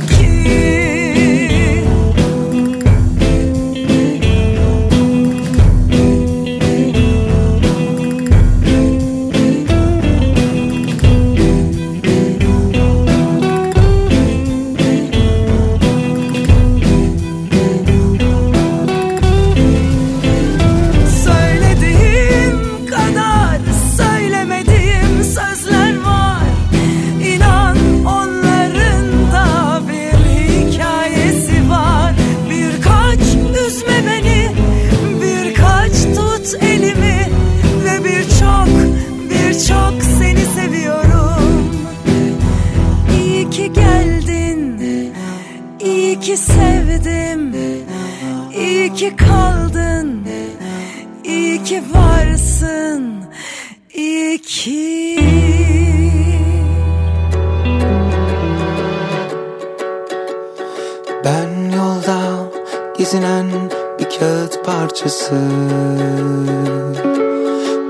parçası. 64.78 65.36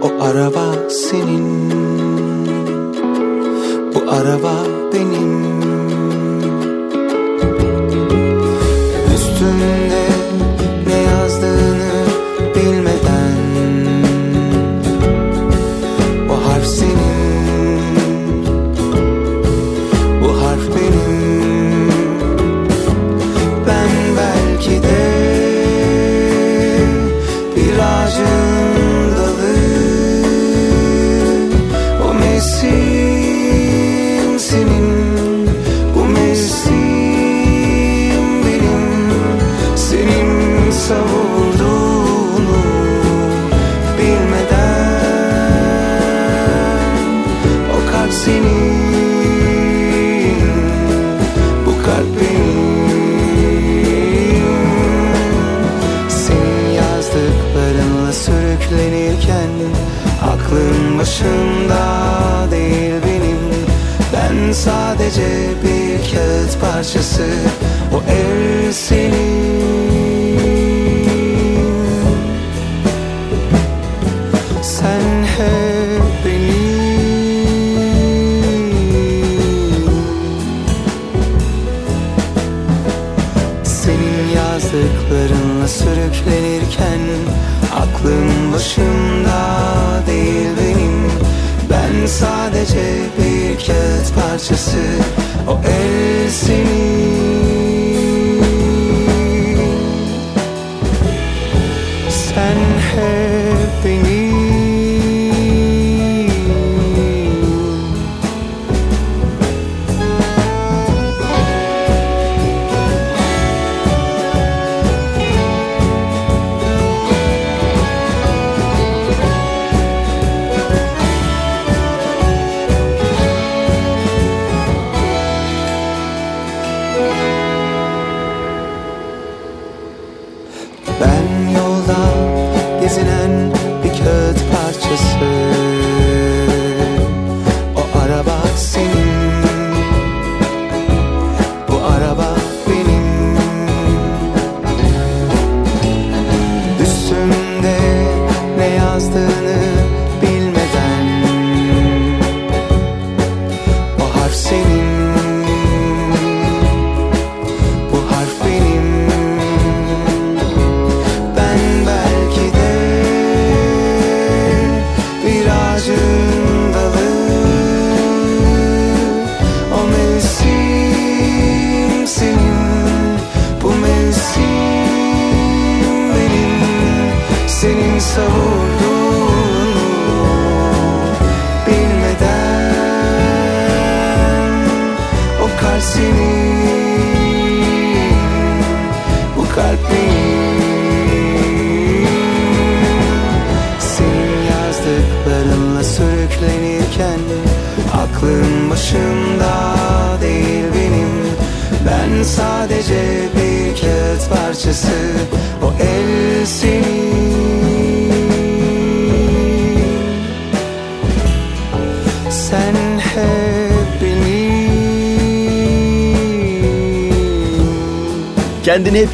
O 0.02 0.24
araba 0.24 0.90
senin. 0.90 1.72
Bu 3.96 4.12
araba 4.12 4.77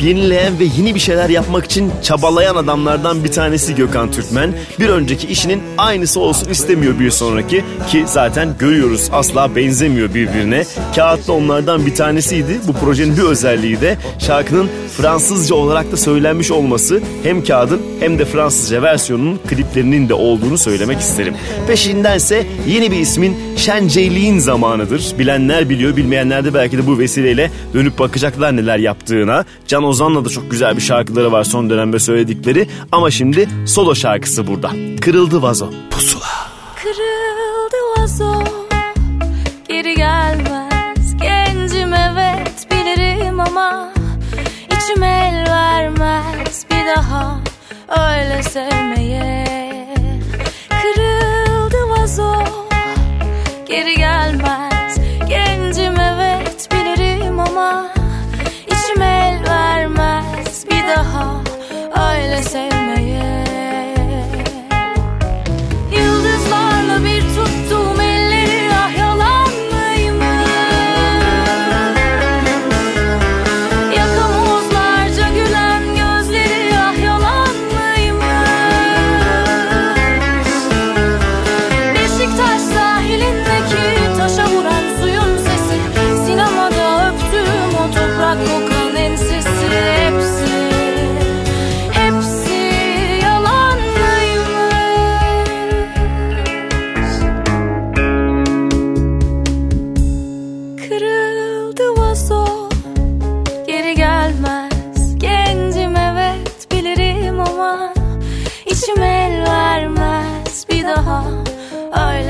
yenileyen 0.03 0.59
ve 0.59 0.63
yeni 0.77 0.95
bir 0.95 0.99
şeyler 0.99 1.29
yapmak 1.29 1.65
için 1.65 1.91
çabalayan 2.01 2.55
adamlardan 2.55 3.23
bir 3.23 3.31
tanesi 3.31 3.75
Gökhan 3.75 4.11
Türkmen. 4.11 4.53
Bir 4.79 4.89
önceki 4.89 5.27
işinin 5.27 5.63
aynısı 5.77 6.19
olsun 6.19 6.49
istemiyor 6.49 6.99
bir 6.99 7.11
sonraki 7.11 7.63
ki 7.91 8.03
zaten 8.07 8.55
görüyoruz 8.59 9.09
asla 9.11 9.55
benzemiyor 9.55 10.13
birbirine. 10.13 10.65
Kağıtlı 10.95 11.33
onlardan 11.33 11.85
bir 11.85 11.95
tanesiydi. 11.95 12.59
Bu 12.67 12.73
projenin 12.73 13.17
bir 13.17 13.21
özelliği 13.21 13.81
de 13.81 13.97
şarkının 14.19 14.69
Fransızca 14.97 15.55
olarak 15.55 15.91
da 15.91 15.97
söylenmiş 15.97 16.51
olması 16.51 17.01
hem 17.23 17.43
kağıdın 17.43 17.81
hem 17.99 18.19
de 18.19 18.25
Fransızca 18.25 18.81
versiyonunun 18.81 19.39
kliplerinin 19.47 20.09
de 20.09 20.13
olduğunu 20.13 20.57
söylemek 20.57 20.99
isterim. 20.99 21.33
Peşindense 21.67 22.45
yeni 22.67 22.91
bir 22.91 22.97
ismin 22.97 23.37
Şenceyliğin 23.63 24.39
zamanıdır. 24.39 25.13
Bilenler 25.19 25.69
biliyor, 25.69 25.95
bilmeyenler 25.95 26.45
de 26.45 26.53
belki 26.53 26.77
de 26.77 26.87
bu 26.87 26.99
vesileyle 26.99 27.51
dönüp 27.73 27.99
bakacaklar 27.99 28.55
neler 28.55 28.77
yaptığına. 28.77 29.45
Can 29.67 29.83
Ozan'la 29.83 30.25
da 30.25 30.29
çok 30.29 30.51
güzel 30.51 30.75
bir 30.75 30.81
şarkıları 30.81 31.31
var 31.31 31.43
son 31.43 31.69
dönemde 31.69 31.99
söyledikleri. 31.99 32.67
Ama 32.91 33.11
şimdi 33.11 33.49
solo 33.65 33.95
şarkısı 33.95 34.47
burada. 34.47 34.71
Kırıldı 35.01 35.41
vazo. 35.41 35.69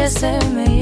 Öyle 0.04 0.73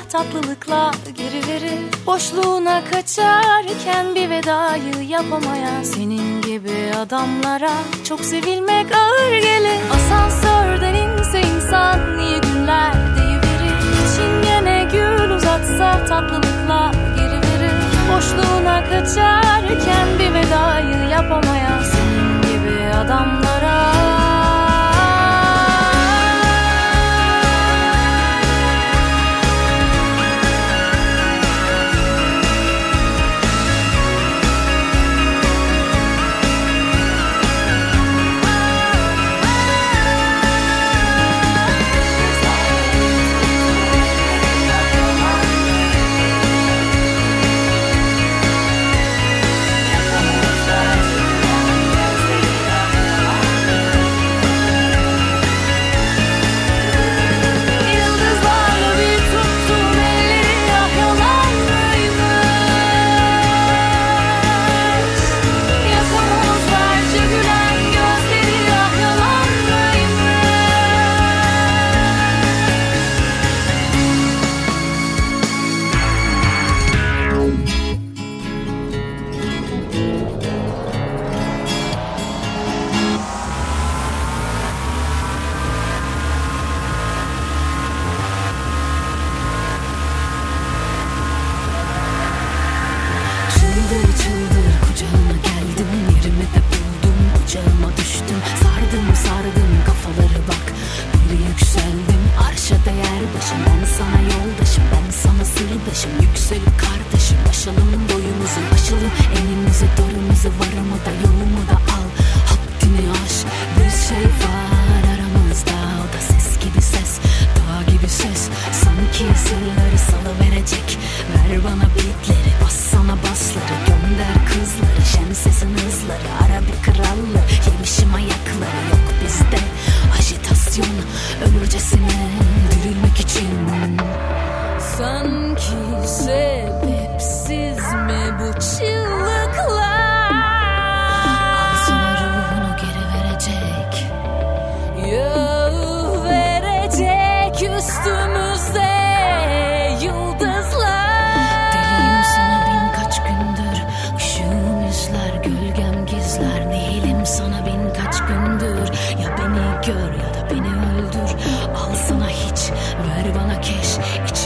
uzatsa 0.00 0.18
tatlılıkla 0.18 0.90
geri 1.16 1.48
verir. 1.48 1.78
Boşluğuna 2.06 2.82
kaçarken 2.84 4.14
bir 4.14 4.30
vedayı 4.30 5.08
yapamayan 5.08 5.82
Senin 5.82 6.42
gibi 6.42 6.94
adamlara 6.96 7.72
çok 8.04 8.20
sevilmek 8.20 8.86
ağır 8.96 9.32
gelir. 9.32 9.80
Asansörden 9.94 10.94
inse 10.94 11.40
insan 11.40 12.18
iyi 12.18 12.40
günler 12.40 12.92
deyiverir 13.16 13.76
Bir 13.92 14.16
çingene 14.16 14.88
gül 14.92 15.30
uzatsa 15.30 16.04
tatlılıkla 16.06 16.92
geri 17.16 17.36
verir. 17.36 17.72
Boşluğuna 18.12 18.84
kaçarken 18.84 20.08
bir 20.18 20.34
vedayı 20.34 21.10
yapamayan 21.10 21.82
Senin 21.82 22.42
gibi 22.42 22.94
adamlara 22.94 23.49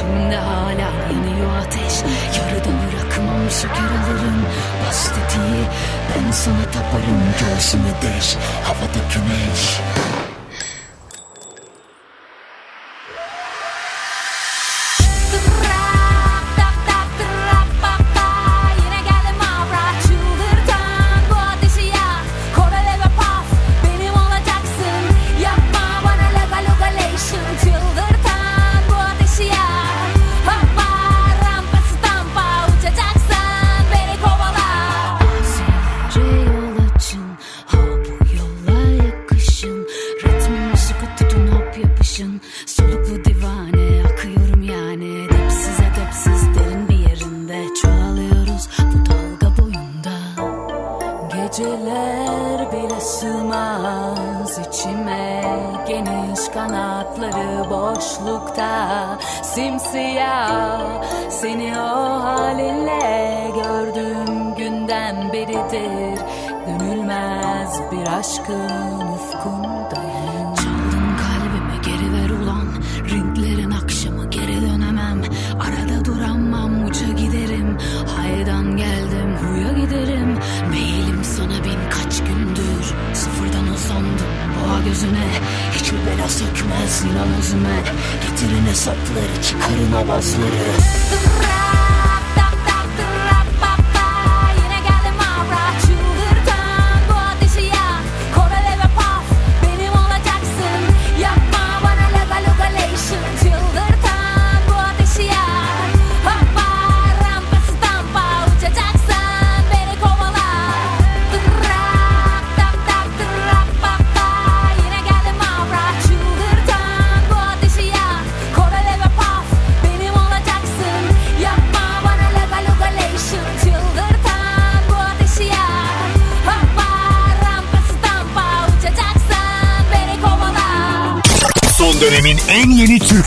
İçimde 0.05 0.37
hala 0.37 0.91
yanıyor 1.13 1.57
ateş. 1.67 1.95
Yarıda 2.37 2.69
bırakmam 2.69 3.51
şeker 3.51 3.91
alırım 4.05 4.47
Bas 4.87 5.11
ben 6.17 6.33
sana 6.33 6.65
taparım 6.73 7.23
Göğsümü 7.41 7.89
deş 8.03 8.37
havada 8.65 9.01
güneş 9.15 9.81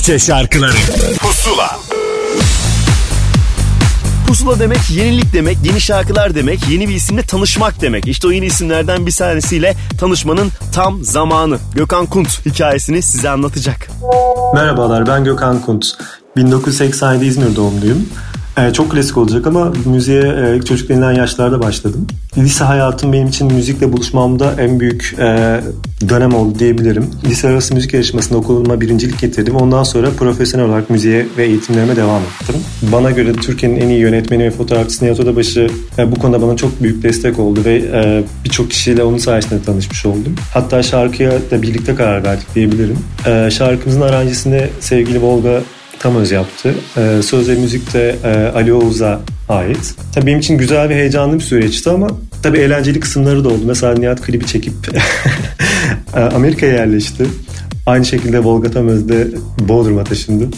Türkçe 0.07 0.25
şarkıları 0.25 0.71
Pusula 1.19 1.79
Pusula 4.27 4.59
demek 4.59 4.89
yenilik 4.89 5.34
demek, 5.34 5.57
yeni 5.63 5.81
şarkılar 5.81 6.35
demek, 6.35 6.69
yeni 6.69 6.89
bir 6.89 6.95
isimle 6.95 7.21
tanışmak 7.21 7.81
demek. 7.81 8.07
İşte 8.07 8.27
o 8.27 8.31
yeni 8.31 8.45
isimlerden 8.45 9.05
bir 9.05 9.11
tanesiyle 9.11 9.75
tanışmanın 9.99 10.49
tam 10.73 11.03
zamanı. 11.03 11.57
Gökhan 11.75 12.05
Kunt 12.05 12.45
hikayesini 12.45 13.01
size 13.01 13.29
anlatacak. 13.29 13.88
Merhabalar 14.53 15.07
ben 15.07 15.23
Gökhan 15.23 15.61
Kunt. 15.61 15.97
1987 16.35 17.25
İzmir 17.25 17.55
doğumluyum. 17.55 18.09
Ee, 18.57 18.73
çok 18.73 18.91
klasik 18.91 19.17
olacak 19.17 19.47
ama 19.47 19.73
müziğe 19.85 20.21
e, 20.21 20.61
çocuk 20.61 20.89
denilen 20.89 21.11
yaşlarda 21.11 21.61
başladım. 21.61 22.07
Lise 22.38 22.63
hayatım 22.63 23.13
benim 23.13 23.27
için 23.27 23.53
müzikle 23.53 23.93
buluşmamda 23.93 24.53
en 24.57 24.79
büyük 24.79 25.15
e, 25.19 25.61
dönem 26.09 26.33
oldu 26.33 26.59
diyebilirim. 26.59 27.09
Lise 27.25 27.47
arası 27.47 27.73
müzik 27.73 27.93
yarışmasında 27.93 28.37
okuluma 28.37 28.81
birincilik 28.81 29.19
getirdim. 29.19 29.55
Ondan 29.55 29.83
sonra 29.83 30.09
profesyonel 30.11 30.67
olarak 30.67 30.89
müziğe 30.89 31.25
ve 31.37 31.45
eğitimlerime 31.45 31.95
devam 31.95 32.21
ettim. 32.21 32.55
Bana 32.81 33.11
göre 33.11 33.33
Türkiye'nin 33.33 33.81
en 33.81 33.89
iyi 33.89 33.99
yönetmeni 33.99 34.43
ve 34.43 34.51
fotoğrafçısı 34.51 35.05
Nihat 35.05 35.19
Odabaşı 35.19 35.69
e, 35.97 36.11
bu 36.11 36.15
konuda 36.15 36.41
bana 36.41 36.55
çok 36.55 36.83
büyük 36.83 37.03
destek 37.03 37.39
oldu 37.39 37.59
ve 37.65 37.75
e, 37.75 38.23
birçok 38.43 38.71
kişiyle 38.71 39.03
onun 39.03 39.17
sayesinde 39.17 39.63
tanışmış 39.63 40.05
oldum. 40.05 40.35
Hatta 40.53 40.83
şarkıya 40.83 41.31
da 41.51 41.61
birlikte 41.61 41.95
karar 41.95 42.23
verdik 42.23 42.55
diyebilirim. 42.55 42.97
E, 43.25 43.51
şarkımızın 43.51 44.01
aranjesini 44.01 44.67
sevgili 44.79 45.21
Volga 45.21 45.61
Tamöz 45.99 46.31
yaptı. 46.31 46.75
Söz 47.21 47.49
ve 47.49 47.55
müzik 47.55 47.93
de 47.93 48.15
Ali 48.55 48.73
Oğuz'a 48.73 49.19
ait. 49.49 49.95
Tabii 50.15 50.25
benim 50.25 50.39
için 50.39 50.57
güzel 50.57 50.89
ve 50.89 50.95
heyecanlı 50.95 51.35
bir 51.35 51.43
süreçti 51.43 51.89
ama 51.89 52.07
tabii 52.43 52.57
eğlenceli 52.57 52.99
kısımları 52.99 53.43
da 53.43 53.49
oldu. 53.49 53.61
Mesela 53.65 53.93
Nihat 53.93 54.21
klibi 54.21 54.45
çekip 54.45 54.73
Amerika'ya 56.22 56.73
yerleşti. 56.73 57.26
Aynı 57.85 58.06
şekilde 58.06 58.44
Volga 58.44 58.72
Tamöz 58.72 59.10
de 59.10 59.27
Bodrum'a 59.60 60.03
taşındı. 60.03 60.49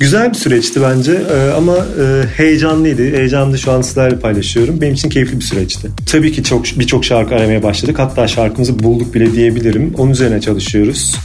Güzel 0.00 0.30
bir 0.30 0.34
süreçti 0.34 0.82
bence 0.82 1.12
e, 1.12 1.50
ama 1.50 1.76
e, 1.76 2.24
heyecanlıydı. 2.36 3.02
Heyecanlı 3.02 3.58
şu 3.58 3.72
an 3.72 3.82
sizlerle 3.82 4.18
paylaşıyorum. 4.18 4.80
Benim 4.80 4.94
için 4.94 5.08
keyifli 5.08 5.36
bir 5.36 5.44
süreçti. 5.44 5.88
Tabii 6.06 6.32
ki 6.32 6.44
çok 6.44 6.64
birçok 6.64 7.04
şarkı 7.04 7.34
aramaya 7.34 7.62
başladık. 7.62 7.98
Hatta 7.98 8.28
şarkımızı 8.28 8.78
bulduk 8.78 9.14
bile 9.14 9.32
diyebilirim. 9.32 9.94
Onun 9.98 10.10
üzerine 10.10 10.40
çalışıyoruz. 10.40 11.16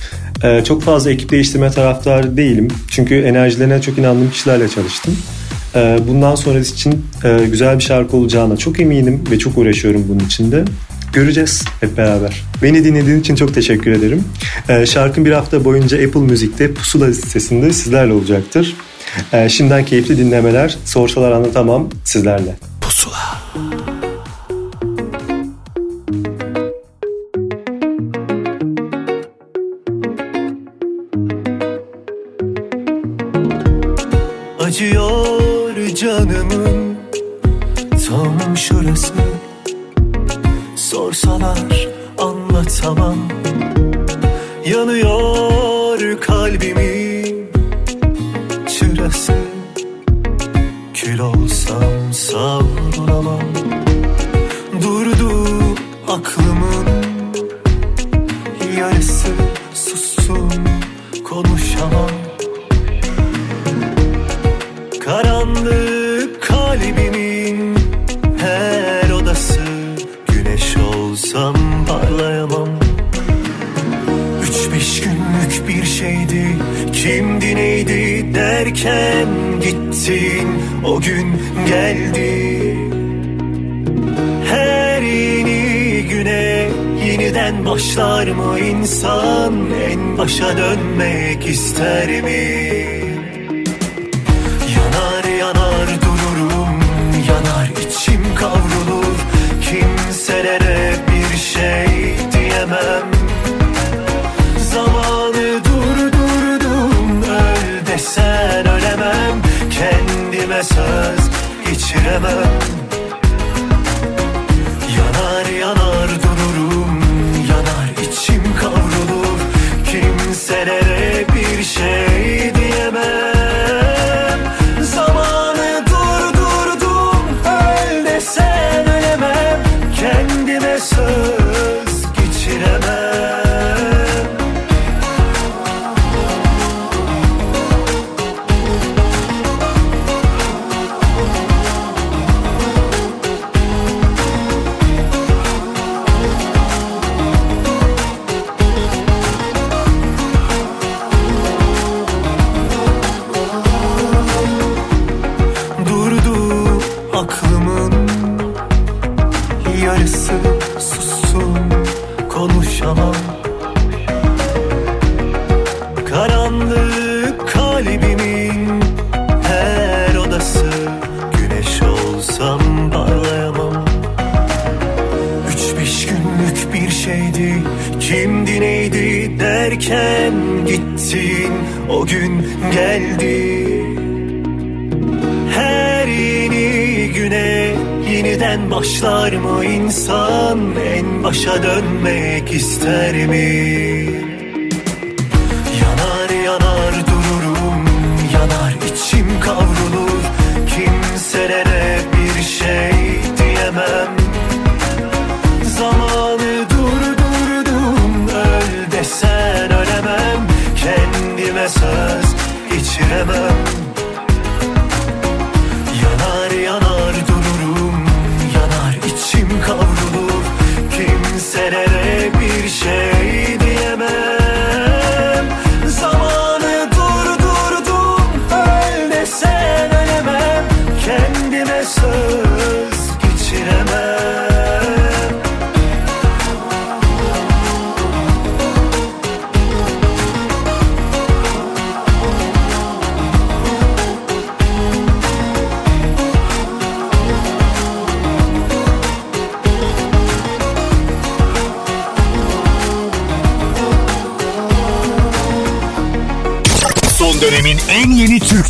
E, 0.44 0.64
çok 0.64 0.82
fazla 0.84 1.12
ekip 1.12 1.32
değiştirme 1.32 1.72
taraftarı 1.72 2.38
değilim. 2.38 2.68
Çünkü 2.88 3.16
enerjilerine 3.16 3.82
çok 3.82 3.98
inandığım 3.98 4.32
kişilerle 4.32 4.70
çalıştım. 4.70 5.18
Bundan 6.08 6.36
sonrası 6.36 6.74
için 6.74 7.06
e, 7.24 7.46
güzel 7.52 7.78
bir 7.78 7.84
şarkı 7.84 8.18
olacağına 8.18 8.58
çok 8.58 8.80
eminim 8.80 9.24
ve 9.32 9.40
çok 9.40 9.58
uğraşıyorum 9.58 10.06
bunun 10.10 10.20
için 10.20 10.52
de. 10.52 10.66
Göreceğiz 11.14 11.64
hep 11.80 11.98
beraber. 11.98 12.44
Beni 12.64 12.84
dinlediğin 12.84 13.20
için 13.20 13.36
çok 13.36 13.54
teşekkür 13.54 13.92
ederim. 13.92 14.24
Ee, 14.70 14.86
şarkım 14.86 15.26
bir 15.26 15.32
hafta 15.32 15.66
boyunca 15.66 16.08
Apple 16.08 16.20
Müzik'te 16.20 16.74
Pusula 16.74 17.06
listesinde 17.06 17.74
sizlerle 17.74 18.14
olacaktır. 18.14 18.76
Ee, 19.34 19.50
şimdiden 19.50 19.86
keyifli 19.86 20.18
dinlemeler. 20.18 20.78
Sorsalar 20.86 21.32
anlatamam 21.32 21.90
sizlerle. 22.06 22.56
Pusula. 22.82 23.41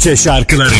Bahçe 0.01 0.15
şarkıları. 0.15 0.73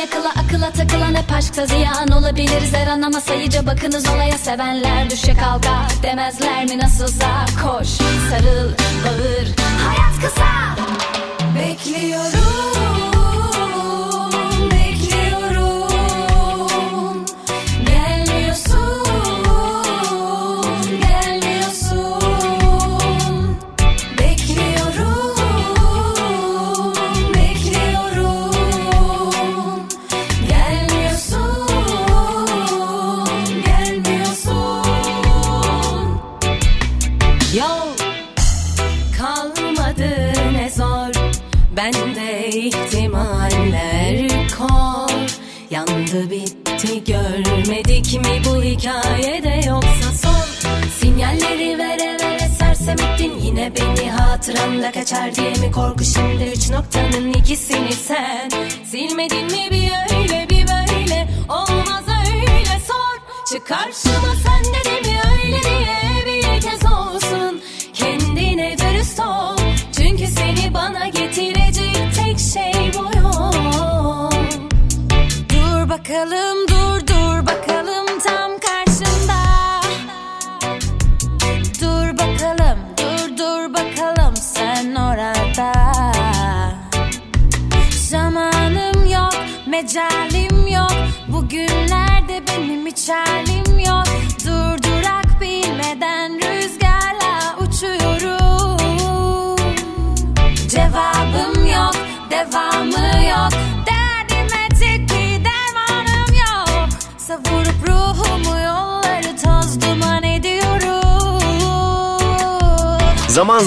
yakıla 0.00 0.30
akıla 0.30 0.70
takılan 0.70 1.14
hep 1.14 1.32
aşkta 1.32 1.66
ziyan 1.66 2.08
Olabiliriz. 2.08 2.74
Her 2.74 2.86
an 2.86 3.10
sayıca 3.10 3.66
bakınız 3.66 4.08
olaya 4.08 4.38
Sevenler 4.38 5.10
düşe 5.10 5.34
kalka 5.34 5.86
demezler 6.02 6.64
mi 6.64 6.78
nasılsa. 6.78 7.46
Koş, 7.62 7.88
sarıl, 8.30 8.70
bağır, 9.04 9.48
hayat 9.84 10.20
kısa. 10.22 10.69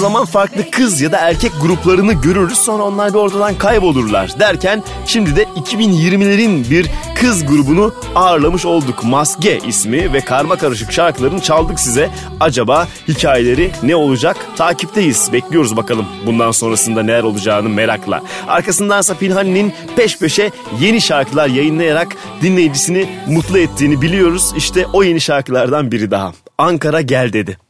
Zaman 0.04 0.24
farklı 0.24 0.70
kız 0.70 1.00
ya 1.00 1.12
da 1.12 1.18
erkek 1.18 1.52
gruplarını 1.62 2.12
görürüz 2.12 2.58
sonra 2.58 2.82
onlar 2.82 3.14
bir 3.14 3.18
ortadan 3.18 3.54
kaybolurlar 3.58 4.40
derken 4.40 4.82
şimdi 5.06 5.36
de 5.36 5.42
2020'lerin 5.42 6.70
bir 6.70 6.90
kız 7.20 7.46
grubunu 7.46 7.94
ağırlamış 8.14 8.66
olduk. 8.66 9.04
Maske 9.04 9.58
ismi 9.58 10.12
ve 10.12 10.20
karma 10.20 10.56
karışık 10.56 10.92
şarkılarını 10.92 11.40
çaldık 11.40 11.80
size. 11.80 12.10
Acaba 12.40 12.88
hikayeleri 13.08 13.70
ne 13.82 13.96
olacak? 13.96 14.36
Takipteyiz. 14.56 15.32
Bekliyoruz 15.32 15.76
bakalım 15.76 16.06
bundan 16.26 16.50
sonrasında 16.50 17.02
neler 17.02 17.22
olacağını 17.22 17.68
merakla. 17.68 18.22
Arkasındansa 18.48 19.14
Pinhani'nin 19.14 19.72
peş 19.96 20.18
peşe 20.18 20.50
yeni 20.80 21.00
şarkılar 21.00 21.48
yayınlayarak 21.48 22.16
dinleyicisini 22.42 23.08
mutlu 23.28 23.58
ettiğini 23.58 24.02
biliyoruz. 24.02 24.52
İşte 24.56 24.86
o 24.92 25.02
yeni 25.02 25.20
şarkılardan 25.20 25.92
biri 25.92 26.10
daha. 26.10 26.32
Ankara 26.58 27.00
gel 27.00 27.32
dedi. 27.32 27.63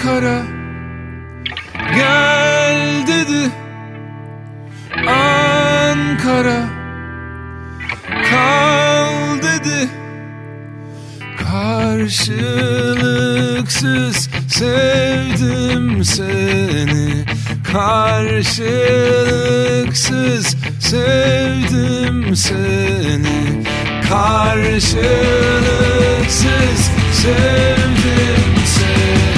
Ankara 0.00 0.42
gel 1.94 3.06
dedi 3.06 3.50
Ankara. 5.08 6.60
Kal 8.30 9.42
dedi 9.42 9.88
Karşılıksız 11.38 12.30
sevdim 14.48 16.04
seni. 16.04 17.24
Karşılıksız 17.72 18.16
sevdim 20.80 22.36
seni. 22.36 23.64
Karşılıksız 24.08 24.90
sevdim 27.12 28.54
seni 28.66 29.29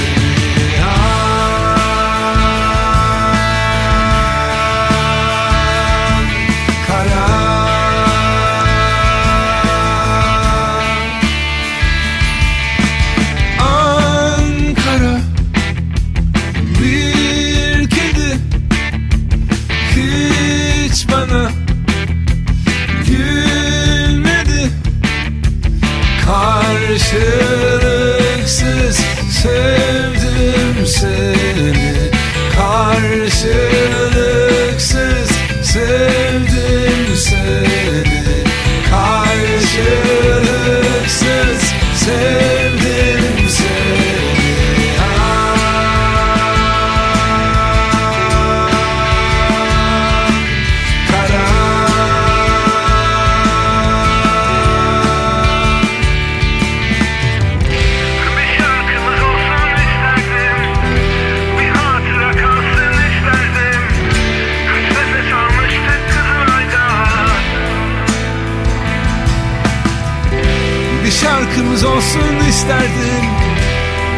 isterdim. 72.63 73.27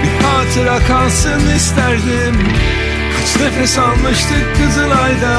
Bir 0.02 0.24
hatıra 0.24 0.86
kalsın 0.86 1.56
isterdim. 1.56 2.48
Kaç 3.16 3.40
nefes 3.40 3.78
almıştık 3.78 4.56
Kızılay'da. 4.56 5.38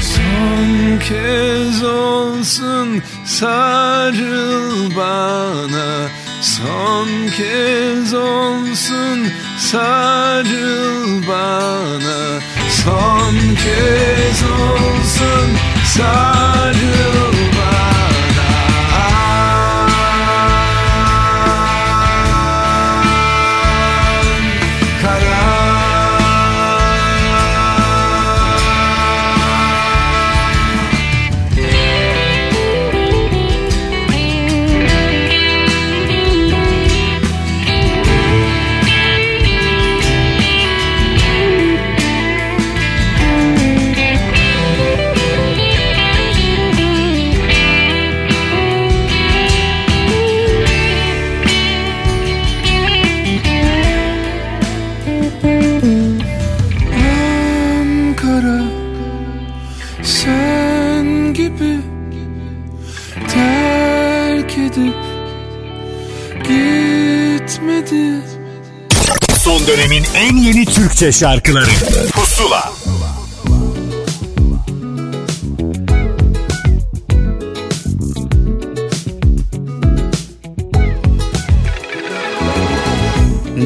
Son 0.00 0.98
kez 0.98 1.84
olsun 1.84 3.02
sarıl 3.24 4.96
bana. 4.96 6.08
Son 6.40 7.08
kez 7.36 8.14
olsun 8.14 9.28
sarıl 9.58 11.22
bana. 11.28 12.40
Son 12.84 13.34
kez 13.54 14.42
olsun 14.42 15.48
sarıl 15.84 17.49
en 70.20 70.36
yeni 70.36 70.64
Türkçe 70.64 71.12
şarkıları. 71.12 71.70
Pusula. 72.12 72.72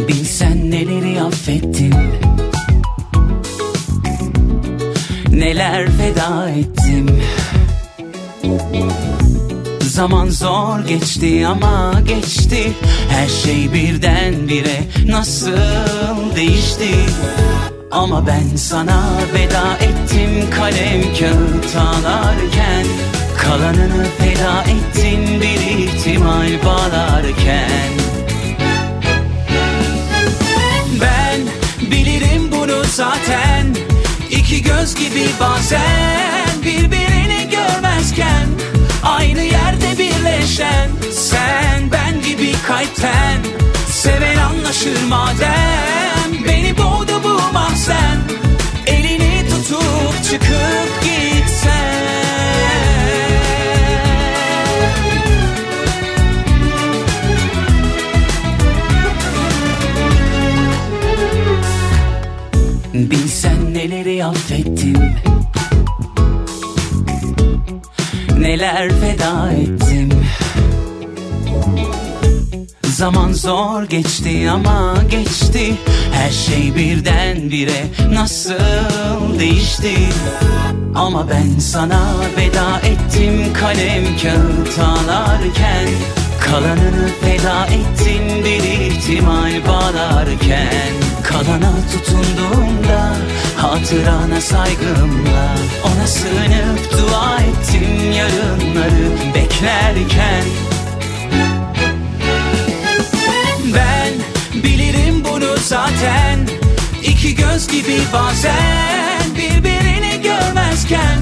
Bilsen 0.08 0.70
neleri 0.70 1.22
affettim 1.22 1.94
Neler 5.30 5.86
feda 5.90 6.50
ettim 6.50 7.20
Zaman 9.94 10.30
zor 10.30 10.80
geçti 10.80 11.46
ama 11.46 12.00
geçti. 12.06 12.72
Her 13.08 13.28
şey 13.28 13.72
birdenbire 13.72 14.84
nasıl 15.06 16.36
değişti? 16.36 16.94
Ama 17.90 18.26
ben 18.26 18.56
sana 18.56 19.02
veda 19.34 19.76
ettim 19.76 20.50
kalem 20.50 21.02
kağıt 21.02 21.76
ağlarken 21.76 22.86
Kalanını 23.38 24.06
feda 24.18 24.62
ettin 24.62 25.40
bir 25.40 25.84
ihtimal 25.84 26.64
bağlarken. 26.64 27.90
Ben 31.00 31.40
bilirim 31.90 32.52
bunu 32.52 32.84
zaten. 32.84 33.76
İki 34.30 34.62
göz 34.62 34.94
gibi 34.94 35.26
bazen 35.40 36.62
birbirini 36.64 36.93
birleşen 40.44 40.90
Sen 41.12 41.92
ben 41.92 42.22
gibi 42.22 42.52
kalpten. 42.66 43.40
Seven 43.88 44.36
anlaşır 44.36 45.02
madem 45.08 46.44
Beni 46.48 46.78
boğdu 46.78 47.24
bu 47.24 47.52
mahzen. 47.52 48.18
Elini 48.86 49.48
tutup 49.48 50.24
çıkıp 50.24 51.02
gitsen. 51.02 52.04
Bilsen 62.94 63.74
neleri 63.74 64.24
affettim. 64.24 65.14
Neler 68.38 68.90
feda 68.90 69.52
ettim 69.52 70.23
Zaman 73.04 73.32
zor 73.32 73.82
geçti 73.82 74.50
ama 74.50 74.94
geçti. 75.10 75.74
Her 76.12 76.30
şey 76.30 76.74
birdenbire 76.74 77.86
nasıl 78.12 79.38
değişti? 79.38 79.94
Ama 80.94 81.28
ben 81.30 81.58
sana 81.58 82.00
veda 82.36 82.78
ettim 82.78 83.52
kalem 83.52 84.04
kağıt 84.04 84.78
ağlarken 84.78 85.88
Kalanını 86.40 87.08
feda 87.20 87.66
ettin 87.66 88.44
bir 88.44 88.62
ihtimal 88.62 89.52
bağlarken. 89.68 90.92
Kalana 91.22 91.72
tutunduğumda 91.92 93.12
hatırana 93.56 94.40
saygımla. 94.40 95.54
Ona 95.84 96.06
sığınıp 96.06 96.92
dua 96.92 97.38
ettim 97.38 98.12
yarınları 98.12 99.34
beklerken 99.34 100.73
zaten. 105.64 106.38
İki 107.02 107.34
göz 107.34 107.68
gibi 107.68 107.98
bazen 108.12 109.34
birbirini 109.36 110.22
görmezken 110.22 111.18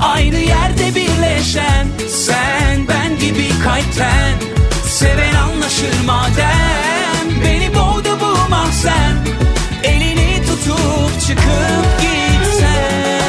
Aynı 0.00 0.36
yerde 0.36 0.94
birleşen 0.94 1.86
sen 2.08 2.88
ben 2.88 3.18
gibi 3.18 3.48
kalpten. 3.64 4.34
Seven 4.86 5.34
anlaşır 5.34 6.04
madem 6.06 7.44
Beni 7.44 7.74
boğdu 7.74 8.18
bu 8.20 8.50
mahzen. 8.50 9.16
Elini 9.84 10.42
tutup 10.46 11.20
çıkıp 11.26 12.00
gitsen 12.00 13.27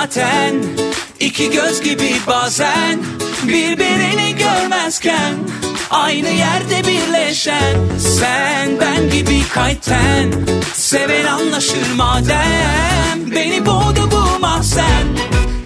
zaten. 0.00 0.54
İki 1.20 1.50
göz 1.50 1.80
gibi 1.80 2.12
bazen 2.26 2.98
Birbirini 3.42 4.36
görmezken 4.38 5.34
Aynı 5.90 6.28
yerde 6.28 6.88
birleşen 6.88 7.76
Sen 7.98 8.80
ben 8.80 9.10
gibi 9.10 9.42
kalpten 9.48 10.32
Seven 10.74 11.26
anlaşır 11.26 11.92
madem. 11.96 13.34
Beni 13.34 13.66
boğdu 13.66 14.10
bu 14.10 14.40
mahzen 14.40 15.06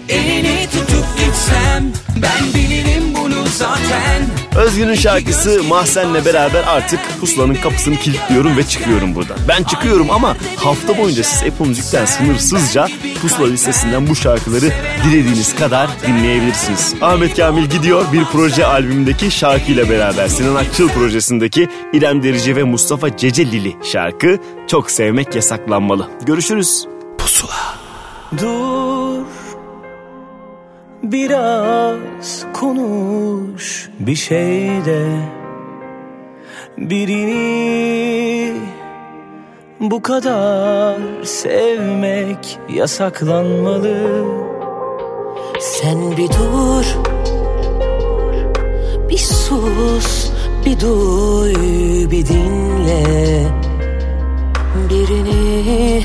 Elini 0.09 0.67
tutup 0.71 1.05
gitsem 1.17 2.04
Ben 2.15 2.53
bilirim 2.53 3.03
bunu 3.15 3.47
zaten 3.47 4.35
Özgür'ün 4.55 4.95
şarkısı 4.95 5.63
Mahsen'le 5.63 6.25
beraber 6.25 6.63
artık 6.67 6.99
Pusula'nın 7.19 7.55
kapısını 7.55 7.95
kilitliyorum 7.95 8.57
ve 8.57 8.63
çıkıyorum 8.63 9.15
buradan. 9.15 9.37
Ben 9.47 9.63
çıkıyorum 9.63 10.11
ama 10.11 10.37
hafta 10.55 10.97
boyunca 10.97 11.23
siz 11.23 11.43
Apple 11.43 11.65
Müzik'ten 11.65 12.05
sınırsızca 12.05 12.87
Pusula 13.21 13.47
listesinden 13.47 14.07
bu 14.07 14.15
şarkıları 14.15 14.71
dilediğiniz 15.03 15.55
kadar 15.55 15.89
dinleyebilirsiniz. 16.07 16.93
Ahmet 17.01 17.35
Kamil 17.37 17.65
gidiyor 17.65 18.05
bir 18.13 18.23
proje 18.25 18.65
albümündeki 18.65 19.31
şarkıyla 19.31 19.89
beraber 19.89 20.27
Sinan 20.27 20.55
Akçıl 20.55 20.89
projesindeki 20.89 21.69
İrem 21.93 22.23
Derici 22.23 22.55
ve 22.55 22.63
Mustafa 22.63 23.17
Cecelili 23.17 23.75
şarkı 23.83 24.39
Çok 24.67 24.91
Sevmek 24.91 25.35
Yasaklanmalı. 25.35 26.09
Görüşürüz. 26.25 26.87
Pusula. 27.17 27.75
Dur 28.41 28.84
Biraz 31.11 32.45
konuş 32.53 33.89
bir 33.99 34.15
şey 34.15 34.85
de. 34.85 35.05
Birini 36.77 38.53
bu 39.79 40.01
kadar 40.01 40.97
sevmek 41.23 42.59
yasaklanmalı. 42.69 44.25
Sen 45.59 46.17
bir 46.17 46.27
dur 46.27 46.85
Bir 49.09 49.17
sus 49.17 50.31
Bir 50.65 50.79
duy 50.79 51.55
Bir 52.11 52.25
dinle. 52.25 53.45
Birini 54.89 56.03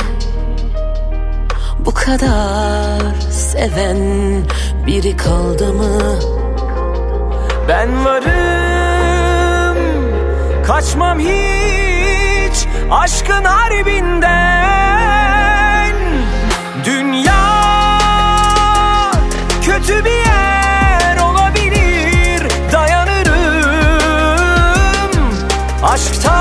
Bu 1.84 1.94
kadar 1.94 3.20
Seven 3.30 4.42
Biri 4.90 5.16
kaldı 5.16 5.72
mı? 5.72 6.18
Ben 7.68 8.04
varım. 8.04 9.76
Kaçmam 10.66 11.18
hiç 11.18 12.66
Aşkın 12.90 13.44
harbinden. 13.44 14.30
Dünya 16.84 17.60
Kötü 19.62 20.04
bir 20.04 20.10
yer 20.10 21.16
olabilir. 21.18 22.42
Dayanırım. 22.72 23.30
Aşktan 25.82 26.39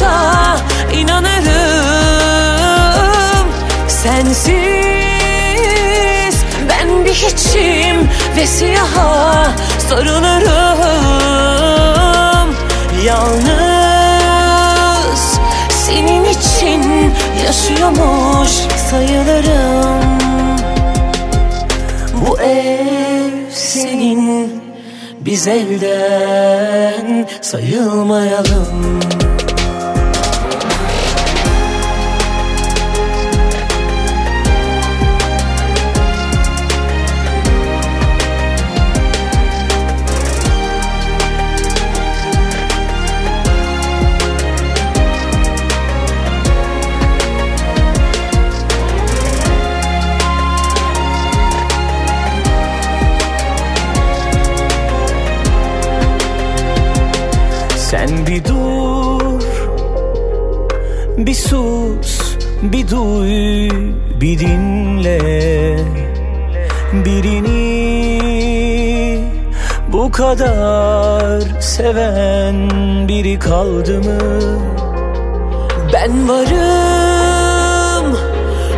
Bakışa 0.00 0.56
inanırım. 0.92 1.50
Sensiz 3.88 4.54
Ben 6.68 7.04
bir 7.04 7.14
hiçim 7.14 8.08
Ve 8.36 8.46
siyaha 8.46 9.50
sarılırım. 9.88 10.40
Yalnız 13.04 14.20
Senin 15.68 16.24
için 16.24 17.12
Yaşıyormuş 17.46 18.50
sayılırım. 18.90 20.20
Bu 22.14 22.40
ev 22.40 23.30
senin 23.50 24.62
Biz 25.20 25.48
elden 25.48 27.26
sayılmayalım 27.40 29.00
duy, 62.90 63.70
bir 64.20 64.38
dinle 64.38 65.18
Birini 66.92 67.70
bu 69.88 70.12
kadar 70.12 71.60
seven 71.60 72.70
biri 73.08 73.38
kaldı 73.38 73.98
mı? 73.98 74.18
Ben 75.92 76.28
varım 76.28 78.18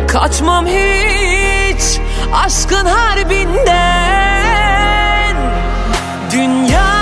Kaçmam 0.07 0.65
hiç 0.65 1.99
Aşkın 2.45 2.85
harbinden 2.85 3.75
Dünya 6.31 6.93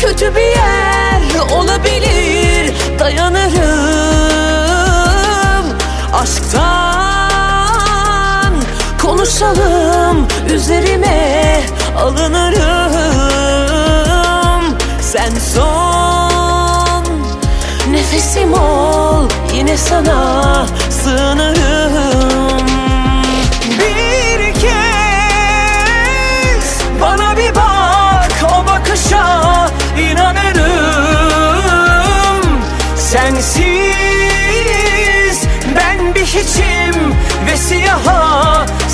Kötü 0.00 0.34
bir 0.34 0.40
yer 0.40 1.22
olabilir 1.56 2.72
Dayanırım 2.98 3.39
Konuşalım 9.20 10.26
Üzerime 10.54 11.60
alınırım. 11.96 12.58
Sen 15.00 15.32
son 15.54 17.04
Nefesim 17.92 18.52
ol 18.52 19.28
yine 19.54 19.76
sana 19.76 20.66
sığınırım 20.90 22.09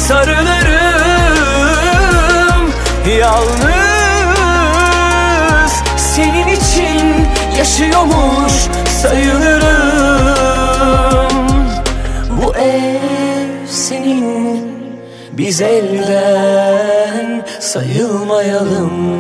sarılırım. 0.09 0.67
Yalnız 3.21 3.73
senin 5.97 6.49
için 6.49 7.27
yaşıyormuş 7.59 8.53
sayılırım. 9.03 9.67
Bu 12.31 12.57
ev 12.57 13.67
senin 13.67 14.77
biz 15.33 15.61
elden 15.61 17.45
sayılmayalım. 17.61 19.17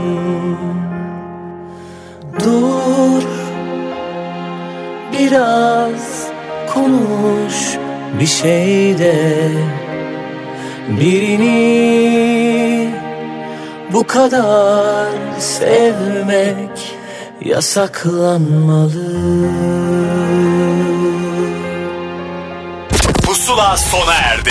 Dur 2.44 3.22
biraz 5.12 6.26
konuş 6.74 7.78
bir 8.20 8.26
şey 8.26 8.98
de 8.98 9.50
Birini 11.06 12.94
bu 13.92 14.06
kadar 14.06 15.08
sevmek 15.40 16.96
yasaklanmalı 17.44 18.90
Pusula 23.26 23.76
sona 23.76 24.14
erdi. 24.14 24.50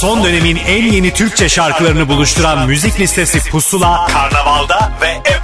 Son 0.00 0.24
dönemin 0.24 0.56
en 0.66 0.92
yeni 0.92 1.14
Türkçe 1.14 1.48
şarkılarını 1.48 2.08
buluşturan 2.08 2.66
müzik 2.66 3.00
listesi 3.00 3.50
Pusula, 3.50 4.06
Karnaval'da 4.06 4.92
ve. 5.02 5.39